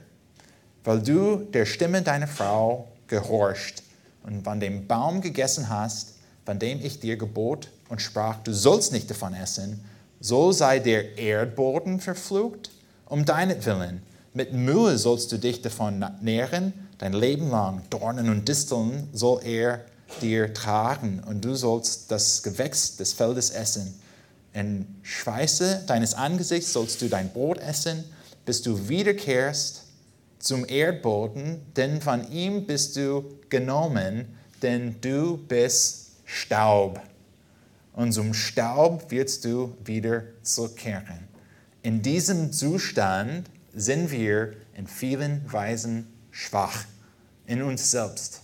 [0.84, 3.82] weil du der Stimme deiner Frau gehorcht
[4.24, 6.14] und von dem Baum gegessen hast,
[6.44, 9.84] von dem ich dir gebot und sprach, du sollst nicht davon essen,
[10.20, 12.70] so sei der Erdboden verflucht
[13.06, 14.02] um deinetwillen.
[14.34, 17.82] Mit Mühe sollst du dich davon nähren, dein Leben lang.
[17.90, 19.84] Dornen und Disteln soll er
[20.20, 23.94] dir tragen und du sollst das Gewächs des Feldes essen.
[24.52, 28.04] In Schweiße deines Angesichts sollst du dein Brot essen,
[28.44, 29.82] bis du wiederkehrst
[30.38, 34.26] zum Erdboden, denn von ihm bist du genommen,
[34.62, 37.00] denn du bist Staub.
[37.92, 41.28] Und zum Staub wirst du wieder zurückkehren.
[41.82, 46.84] In diesem Zustand sind wir in vielen Weisen schwach
[47.46, 48.42] in uns selbst.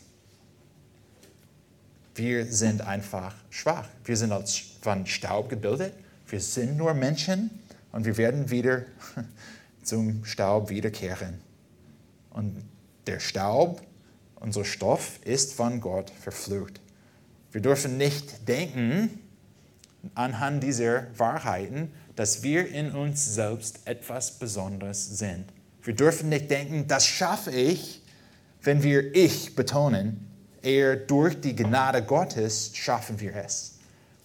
[2.15, 3.89] Wir sind einfach schwach.
[4.05, 5.95] Wir sind als von Staub gebildet.
[6.29, 7.51] Wir sind nur Menschen
[7.93, 8.83] und wir werden wieder
[9.83, 11.41] zum Staub wiederkehren.
[12.31, 12.65] Und
[13.07, 13.83] der Staub,
[14.37, 16.81] unser Stoff, ist von Gott verflucht.
[17.53, 19.21] Wir dürfen nicht denken,
[20.15, 25.47] anhand dieser Wahrheiten, dass wir in uns selbst etwas Besonderes sind.
[25.83, 28.03] Wir dürfen nicht denken, das schaffe ich,
[28.63, 30.34] wenn wir ich betonen.
[30.65, 33.75] Eher durch die Gnade Gottes schaffen wir es.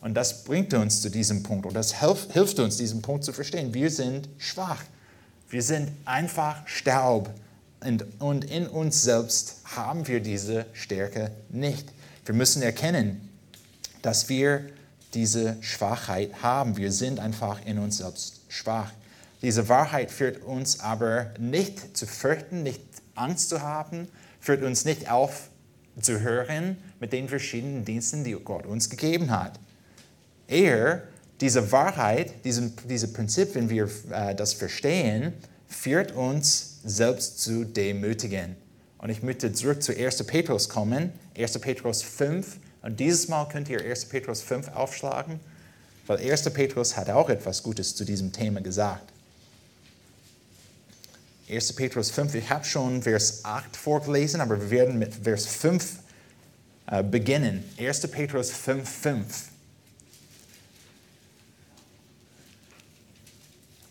[0.02, 3.74] Und das bringt uns zu diesem Punkt und das hilft uns, diesen Punkt zu verstehen.
[3.74, 4.82] Wir sind schwach.
[5.50, 7.30] Wir sind einfach Staub.
[8.20, 11.92] Und in uns selbst haben wir diese Stärke nicht.
[12.26, 13.30] Wir müssen erkennen,
[14.02, 14.66] dass wir
[15.14, 16.78] diese Schwachheit haben.
[16.78, 18.92] Wir sind einfach in uns selbst schwach.
[19.42, 22.82] Diese Wahrheit führt uns aber nicht zu fürchten, nicht
[23.16, 24.08] Angst zu haben,
[24.40, 25.10] führt uns nicht
[26.00, 29.60] aufzuhören mit den verschiedenen Diensten, die Gott uns gegeben hat.
[30.48, 31.04] Eher
[31.42, 35.34] diese Wahrheit, diese, diese Prinzip, wenn wir äh, das verstehen,
[35.68, 38.56] führt uns selbst zu demütigen.
[38.98, 40.24] Und ich möchte zurück zu 1.
[40.24, 41.60] Petrus kommen, 1.
[41.60, 44.06] Petrus 5, und dieses Mal könnt ihr 1.
[44.06, 45.40] Petrus 5 aufschlagen,
[46.08, 46.50] weil 1.
[46.50, 49.14] Petrus hat auch etwas Gutes zu diesem Thema gesagt.
[51.50, 51.74] 1.
[51.74, 55.96] Petrus 5, ich habe schon Vers 8 vorgelesen, aber wir werden mit Vers 5
[56.92, 57.64] äh, beginnen.
[57.80, 58.08] 1.
[58.08, 59.26] Petrus 5, 5.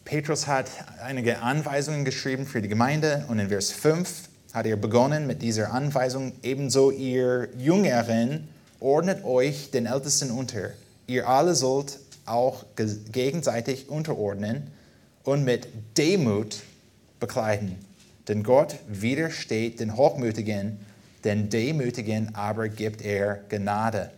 [0.04, 0.70] Petrus hat
[1.02, 4.08] einige Anweisungen geschrieben für die Gemeinde und in Vers 5
[4.54, 8.48] hat er begonnen mit dieser Anweisung, ebenso ihr Jüngeren
[8.78, 10.70] ordnet euch den Ältesten unter.
[11.08, 14.70] Ihr alle sollt auch gegenseitig unterordnen
[15.24, 15.66] und mit
[15.98, 16.58] Demut
[17.20, 17.76] bekleiden.
[18.28, 20.78] Denn Gott widersteht den Hochmütigen,
[21.24, 24.10] den Demütigen aber gibt er Gnade.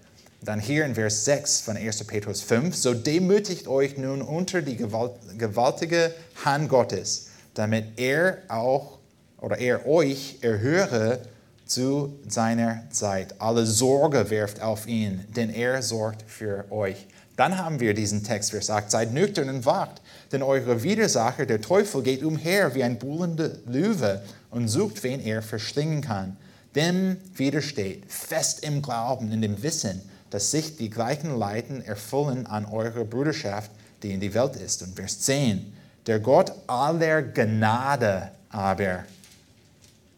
[0.42, 2.04] Dann hier in Vers 6 von 1.
[2.04, 8.98] Petrus 5, so demütigt euch nun unter die gewaltige Hand Gottes, damit er auch
[9.38, 11.20] oder er euch erhöre
[11.66, 13.40] zu seiner Zeit.
[13.40, 17.06] Alle Sorge werft auf ihn, denn er sorgt für euch.
[17.40, 21.62] Dann haben wir diesen Text, Vers 8, seid nüchtern und wacht, denn eure Widersacher, der
[21.62, 24.20] Teufel, geht umher wie ein buhlender Löwe
[24.50, 26.36] und sucht, wen er verschlingen kann.
[26.74, 32.66] Dem widersteht, fest im Glauben, in dem Wissen, dass sich die gleichen Leiden erfüllen an
[32.66, 33.70] eurer Bruderschaft,
[34.02, 34.82] die in die Welt ist.
[34.82, 35.72] Und Vers 10,
[36.06, 39.06] der Gott aller Gnade aber,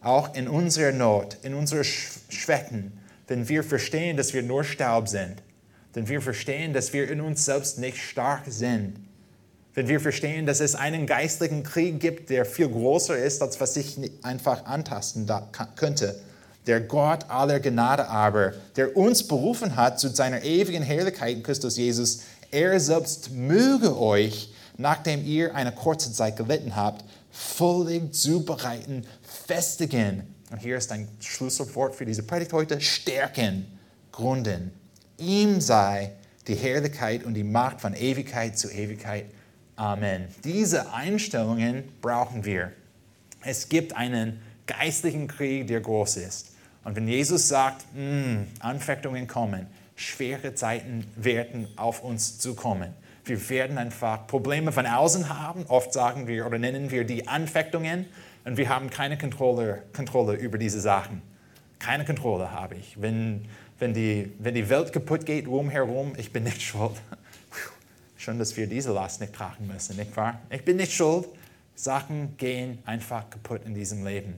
[0.01, 2.91] auch in unserer Not, in unseren Schwächen,
[3.29, 5.41] wenn wir verstehen, dass wir nur Staub sind,
[5.93, 8.95] wenn wir verstehen, dass wir in uns selbst nicht stark sind,
[9.75, 13.75] wenn wir verstehen, dass es einen geistlichen Krieg gibt, der viel größer ist, als was
[13.75, 15.29] ich einfach antasten
[15.75, 16.19] könnte.
[16.67, 21.77] Der Gott aller Gnade aber, der uns berufen hat zu seiner ewigen Herrlichkeit in Christus
[21.77, 22.21] Jesus,
[22.51, 29.05] er selbst möge euch, nachdem ihr eine kurze Zeit gelitten habt, völlig zubereiten,
[29.47, 30.23] festigen.
[30.51, 33.65] Und hier ist ein Schlüsselwort für diese Predigt heute: stärken,
[34.11, 34.71] gründen.
[35.17, 36.13] Ihm sei
[36.47, 39.25] die Herrlichkeit und die Macht von Ewigkeit zu Ewigkeit.
[39.75, 40.27] Amen.
[40.43, 42.71] Diese Einstellungen brauchen wir.
[43.41, 46.51] Es gibt einen geistlichen Krieg, der groß ist.
[46.83, 52.93] Und wenn Jesus sagt, mm, Anfechtungen kommen, schwere Zeiten werden auf uns zukommen.
[53.25, 55.65] Wir werden einfach Probleme von außen haben.
[55.67, 58.05] Oft sagen wir oder nennen wir die Anfechtungen
[58.43, 61.21] und wir haben keine Kontrolle, Kontrolle über diese Sachen.
[61.79, 63.01] Keine Kontrolle habe ich.
[63.01, 63.45] Wenn,
[63.83, 66.93] wenn, die, wenn die Welt kaputt geht, rumherum, ich bin nicht schuld.
[68.15, 70.39] Schön, dass wir diese Last nicht tragen müssen, nicht wahr?
[70.49, 71.27] Ich bin nicht schuld.
[71.75, 74.35] Sachen gehen einfach kaputt in diesem Leben.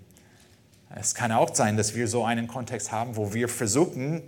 [0.96, 4.24] Es kann auch sein, dass wir so einen Kontext haben, wo wir versuchen,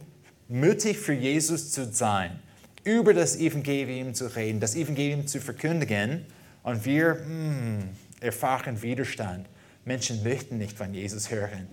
[0.50, 2.40] mutig für Jesus zu sein,
[2.84, 6.26] über das Evangelium zu reden, das Evangelium zu verkündigen
[6.62, 7.90] und wir mm,
[8.20, 9.48] erfahren Widerstand.
[9.84, 11.68] Menschen möchten nicht von Jesus hören.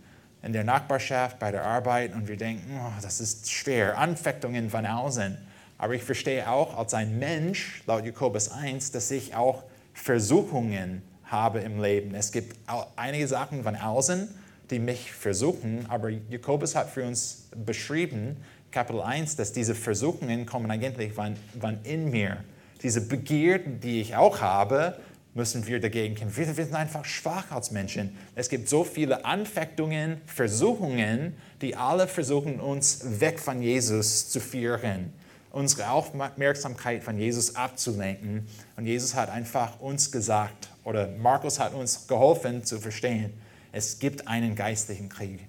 [0.45, 4.85] In der Nachbarschaft, bei der Arbeit und wir denken, oh, das ist schwer, Anfechtungen von
[4.85, 5.39] außen.
[5.79, 9.65] Aber ich verstehe auch als ein Mensch, laut Jakobus 1, dass ich auch
[9.95, 12.15] Versuchungen habe im Leben.
[12.15, 12.57] Es gibt
[12.97, 14.29] einige Sachen von außen,
[14.71, 18.37] die mich versuchen, aber Jakobus hat für uns beschrieben,
[18.71, 22.39] Kapitel 1, dass diese Versuchungen kommen eigentlich von, von in mir.
[22.83, 24.99] Diese Begierden, die ich auch habe,
[25.35, 26.37] müssen wir dagegen kämpfen.
[26.37, 28.17] Wir, wir sind einfach schwach als Menschen.
[28.35, 35.13] Es gibt so viele Anfechtungen, Versuchungen, die alle versuchen, uns weg von Jesus zu führen
[35.55, 38.47] unsere Aufmerksamkeit von Jesus abzulenken.
[38.77, 43.33] Und Jesus hat einfach uns gesagt, oder Markus hat uns geholfen zu verstehen,
[43.71, 45.41] es gibt einen geistlichen Krieg.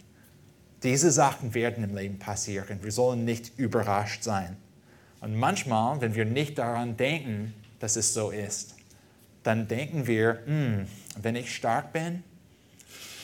[0.83, 2.79] Diese Sachen werden im Leben passieren.
[2.83, 4.55] Wir sollen nicht überrascht sein.
[5.21, 8.74] Und manchmal, wenn wir nicht daran denken, dass es so ist,
[9.45, 10.87] dann denken wir, hm,
[11.21, 12.23] wenn ich stark bin,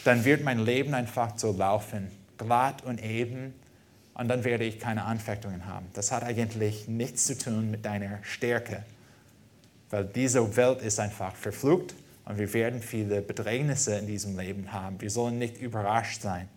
[0.03, 3.53] dann wird mein Leben einfach so laufen, glatt und eben
[4.13, 5.87] und dann werde ich keine Anfechtungen haben.
[5.93, 8.83] Das hat eigentlich nichts zu tun mit deiner Stärke,
[9.89, 11.95] weil diese Welt ist einfach verflucht
[12.25, 15.01] und wir werden viele Bedrängnisse in diesem Leben haben.
[15.01, 16.47] Wir sollen nicht überrascht sein.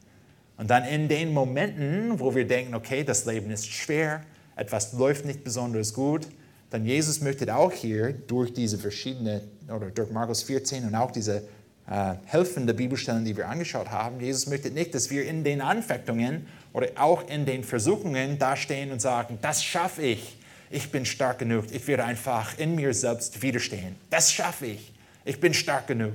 [0.58, 4.22] Und dann in den Momenten, wo wir denken, okay, das Leben ist schwer,
[4.56, 6.28] etwas läuft nicht besonders gut,
[6.70, 11.42] dann Jesus möchte auch hier durch diese verschiedenen, oder durch Markus 14 und auch diese
[11.86, 16.46] äh, helfende Bibelstellen, die wir angeschaut haben, Jesus möchte nicht, dass wir in den Anfechtungen
[16.72, 20.38] oder auch in den Versuchungen dastehen und sagen, das schaffe ich.
[20.70, 21.66] Ich bin stark genug.
[21.72, 23.96] Ich werde einfach in mir selbst widerstehen.
[24.10, 24.92] Das schaffe ich.
[25.24, 26.14] Ich bin stark genug.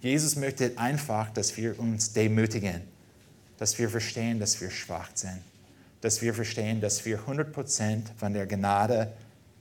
[0.00, 2.82] Jesus möchte einfach, dass wir uns demütigen,
[3.56, 5.40] dass wir verstehen, dass wir schwach sind,
[6.02, 9.12] dass wir verstehen, dass wir 100% von der Gnade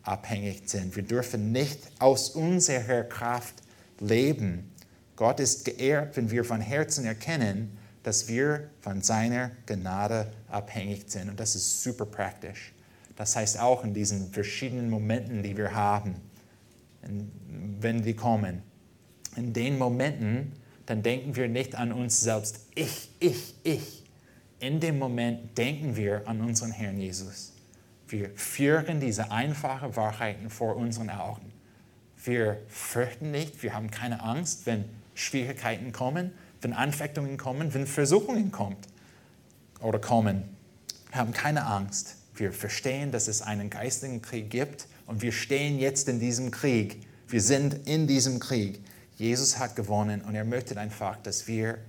[0.03, 0.95] abhängig sind.
[0.95, 3.55] Wir dürfen nicht aus unserer Kraft
[3.99, 4.71] leben.
[5.15, 11.29] Gott ist geehrt, wenn wir von Herzen erkennen, dass wir von seiner Gnade abhängig sind.
[11.29, 12.73] Und das ist super praktisch.
[13.15, 16.15] Das heißt auch in diesen verschiedenen Momenten, die wir haben,
[17.79, 18.61] wenn die kommen,
[19.35, 20.53] in den Momenten,
[20.85, 22.67] dann denken wir nicht an uns selbst.
[22.75, 24.03] Ich, ich, ich.
[24.59, 27.52] In dem Moment denken wir an unseren Herrn Jesus.
[28.13, 31.51] Wir führen diese einfachen Wahrheiten vor unseren Augen.
[32.23, 34.85] Wir fürchten nicht, wir haben keine Angst, wenn
[35.15, 38.87] Schwierigkeiten kommen, wenn Anfechtungen kommen, wenn Versuchungen kommt
[39.79, 40.43] oder kommen.
[41.09, 42.17] Wir haben keine Angst.
[42.35, 47.07] Wir verstehen, dass es einen geistigen Krieg gibt und wir stehen jetzt in diesem Krieg.
[47.27, 48.79] Wir sind in diesem Krieg.
[49.15, 51.79] Jesus hat gewonnen und er möchte einfach, dass wir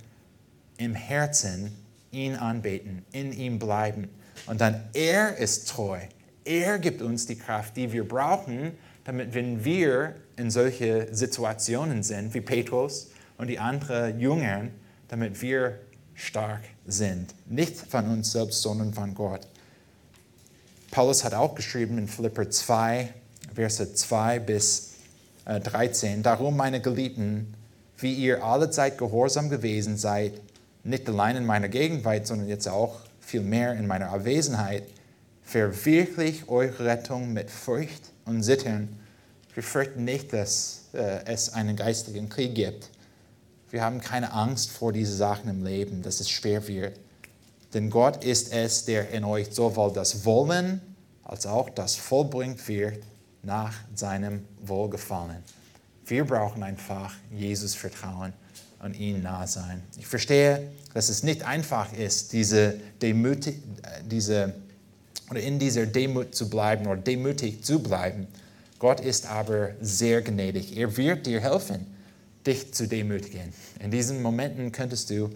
[0.78, 1.76] im Herzen
[2.12, 4.08] ihn anbeten, in ihm bleiben.
[4.46, 6.00] Und dann er ist treu.
[6.44, 8.72] Er gibt uns die Kraft, die wir brauchen,
[9.04, 14.70] damit wenn wir in solche Situationen sind wie Petrus und die anderen Jüngern,
[15.08, 15.78] damit wir
[16.14, 17.34] stark sind.
[17.46, 19.46] Nicht von uns selbst, sondern von Gott.
[20.90, 23.08] Paulus hat auch geschrieben in Philipper 2,
[23.54, 24.94] Verse 2 bis
[25.44, 27.54] 13, äh, Darum, meine Geliebten,
[27.98, 30.40] wie ihr alle Zeit gehorsam gewesen seid,
[30.84, 34.84] nicht allein in meiner Gegenwart, sondern jetzt auch viel mehr in meiner Abwesenheit,
[35.44, 38.88] verwirklicht eure Rettung mit Furcht und Zittern.
[39.54, 42.90] Wir fürchten nicht, dass äh, es einen geistigen Krieg gibt.
[43.70, 46.98] Wir haben keine Angst vor diesen Sachen im Leben, dass es schwer wird.
[47.72, 50.80] Denn Gott ist es, der in euch sowohl das Wollen
[51.24, 53.02] als auch das vollbringt wird
[53.42, 55.42] nach seinem Wohlgefallen.
[56.06, 58.32] Wir brauchen einfach Jesus vertrauen
[58.80, 59.82] und ihm nah sein.
[59.98, 63.62] Ich verstehe, dass es nicht einfach ist, diese Demütig,
[64.04, 64.54] diese,
[65.30, 68.26] oder in dieser Demut zu bleiben oder demütig zu bleiben.
[68.78, 70.76] Gott ist aber sehr gnädig.
[70.76, 71.86] Er wird dir helfen
[72.46, 73.52] dich zu demütigen.
[73.80, 75.30] In diesen Momenten könntest du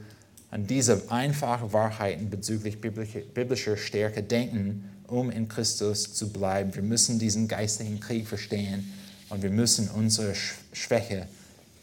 [0.51, 6.75] an diese einfachen Wahrheiten bezüglich biblischer Stärke denken, um in Christus zu bleiben.
[6.75, 8.93] Wir müssen diesen geistlichen Krieg verstehen
[9.31, 10.35] und wir müssen unsere
[10.73, 11.27] Schwäche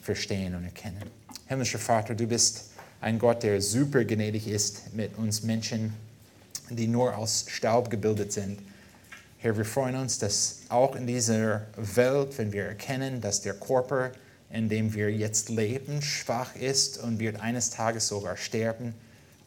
[0.01, 1.01] verstehen und erkennen.
[1.47, 5.93] Himmlischer Vater, du bist ein Gott, der super gnädig ist mit uns Menschen,
[6.69, 8.59] die nur aus Staub gebildet sind.
[9.37, 14.11] Herr, wir freuen uns, dass auch in dieser Welt, wenn wir erkennen, dass der Körper
[14.55, 18.93] in dem wir jetzt leben, schwach ist und wird eines Tages sogar sterben.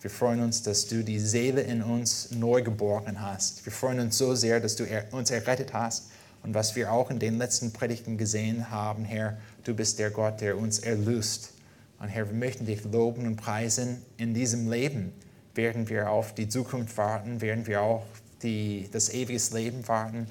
[0.01, 3.65] Wir freuen uns, dass du die Seele in uns neu geboren hast.
[3.65, 6.11] Wir freuen uns so sehr, dass du uns errettet hast.
[6.43, 10.41] Und was wir auch in den letzten Predigten gesehen haben, Herr, du bist der Gott,
[10.41, 11.51] der uns erlöst.
[11.99, 15.13] Und Herr, wir möchten dich loben und preisen in diesem Leben.
[15.59, 18.07] Werden wir auf die Zukunft warten, werden wir auch
[18.45, 20.29] die, das ewige Leben warten.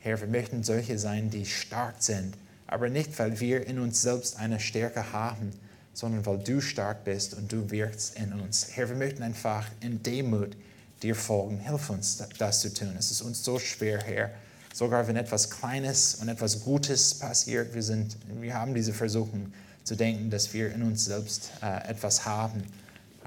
[0.00, 4.38] Herr, wir möchten solche sein, die stark sind, aber nicht, weil wir in uns selbst
[4.38, 5.50] eine Stärke haben,
[5.94, 8.68] sondern weil du stark bist und du wirkst in uns.
[8.72, 10.54] Herr, wir möchten einfach in Demut
[11.02, 11.58] dir folgen.
[11.60, 12.96] Hilf uns, das zu tun.
[12.98, 14.30] Es ist uns so schwer, Herr.
[14.74, 19.54] Sogar wenn etwas Kleines und etwas Gutes passiert, wir, sind, wir haben diese Versuchung
[19.84, 22.62] zu denken, dass wir in uns selbst äh, etwas haben.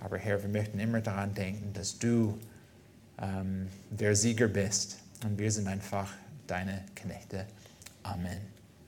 [0.01, 2.39] Aber Herr, wir möchten immer daran denken, dass du
[3.21, 6.11] ähm, der Sieger bist und wir sind einfach
[6.47, 7.45] deine Knechte.
[8.03, 8.58] Amen.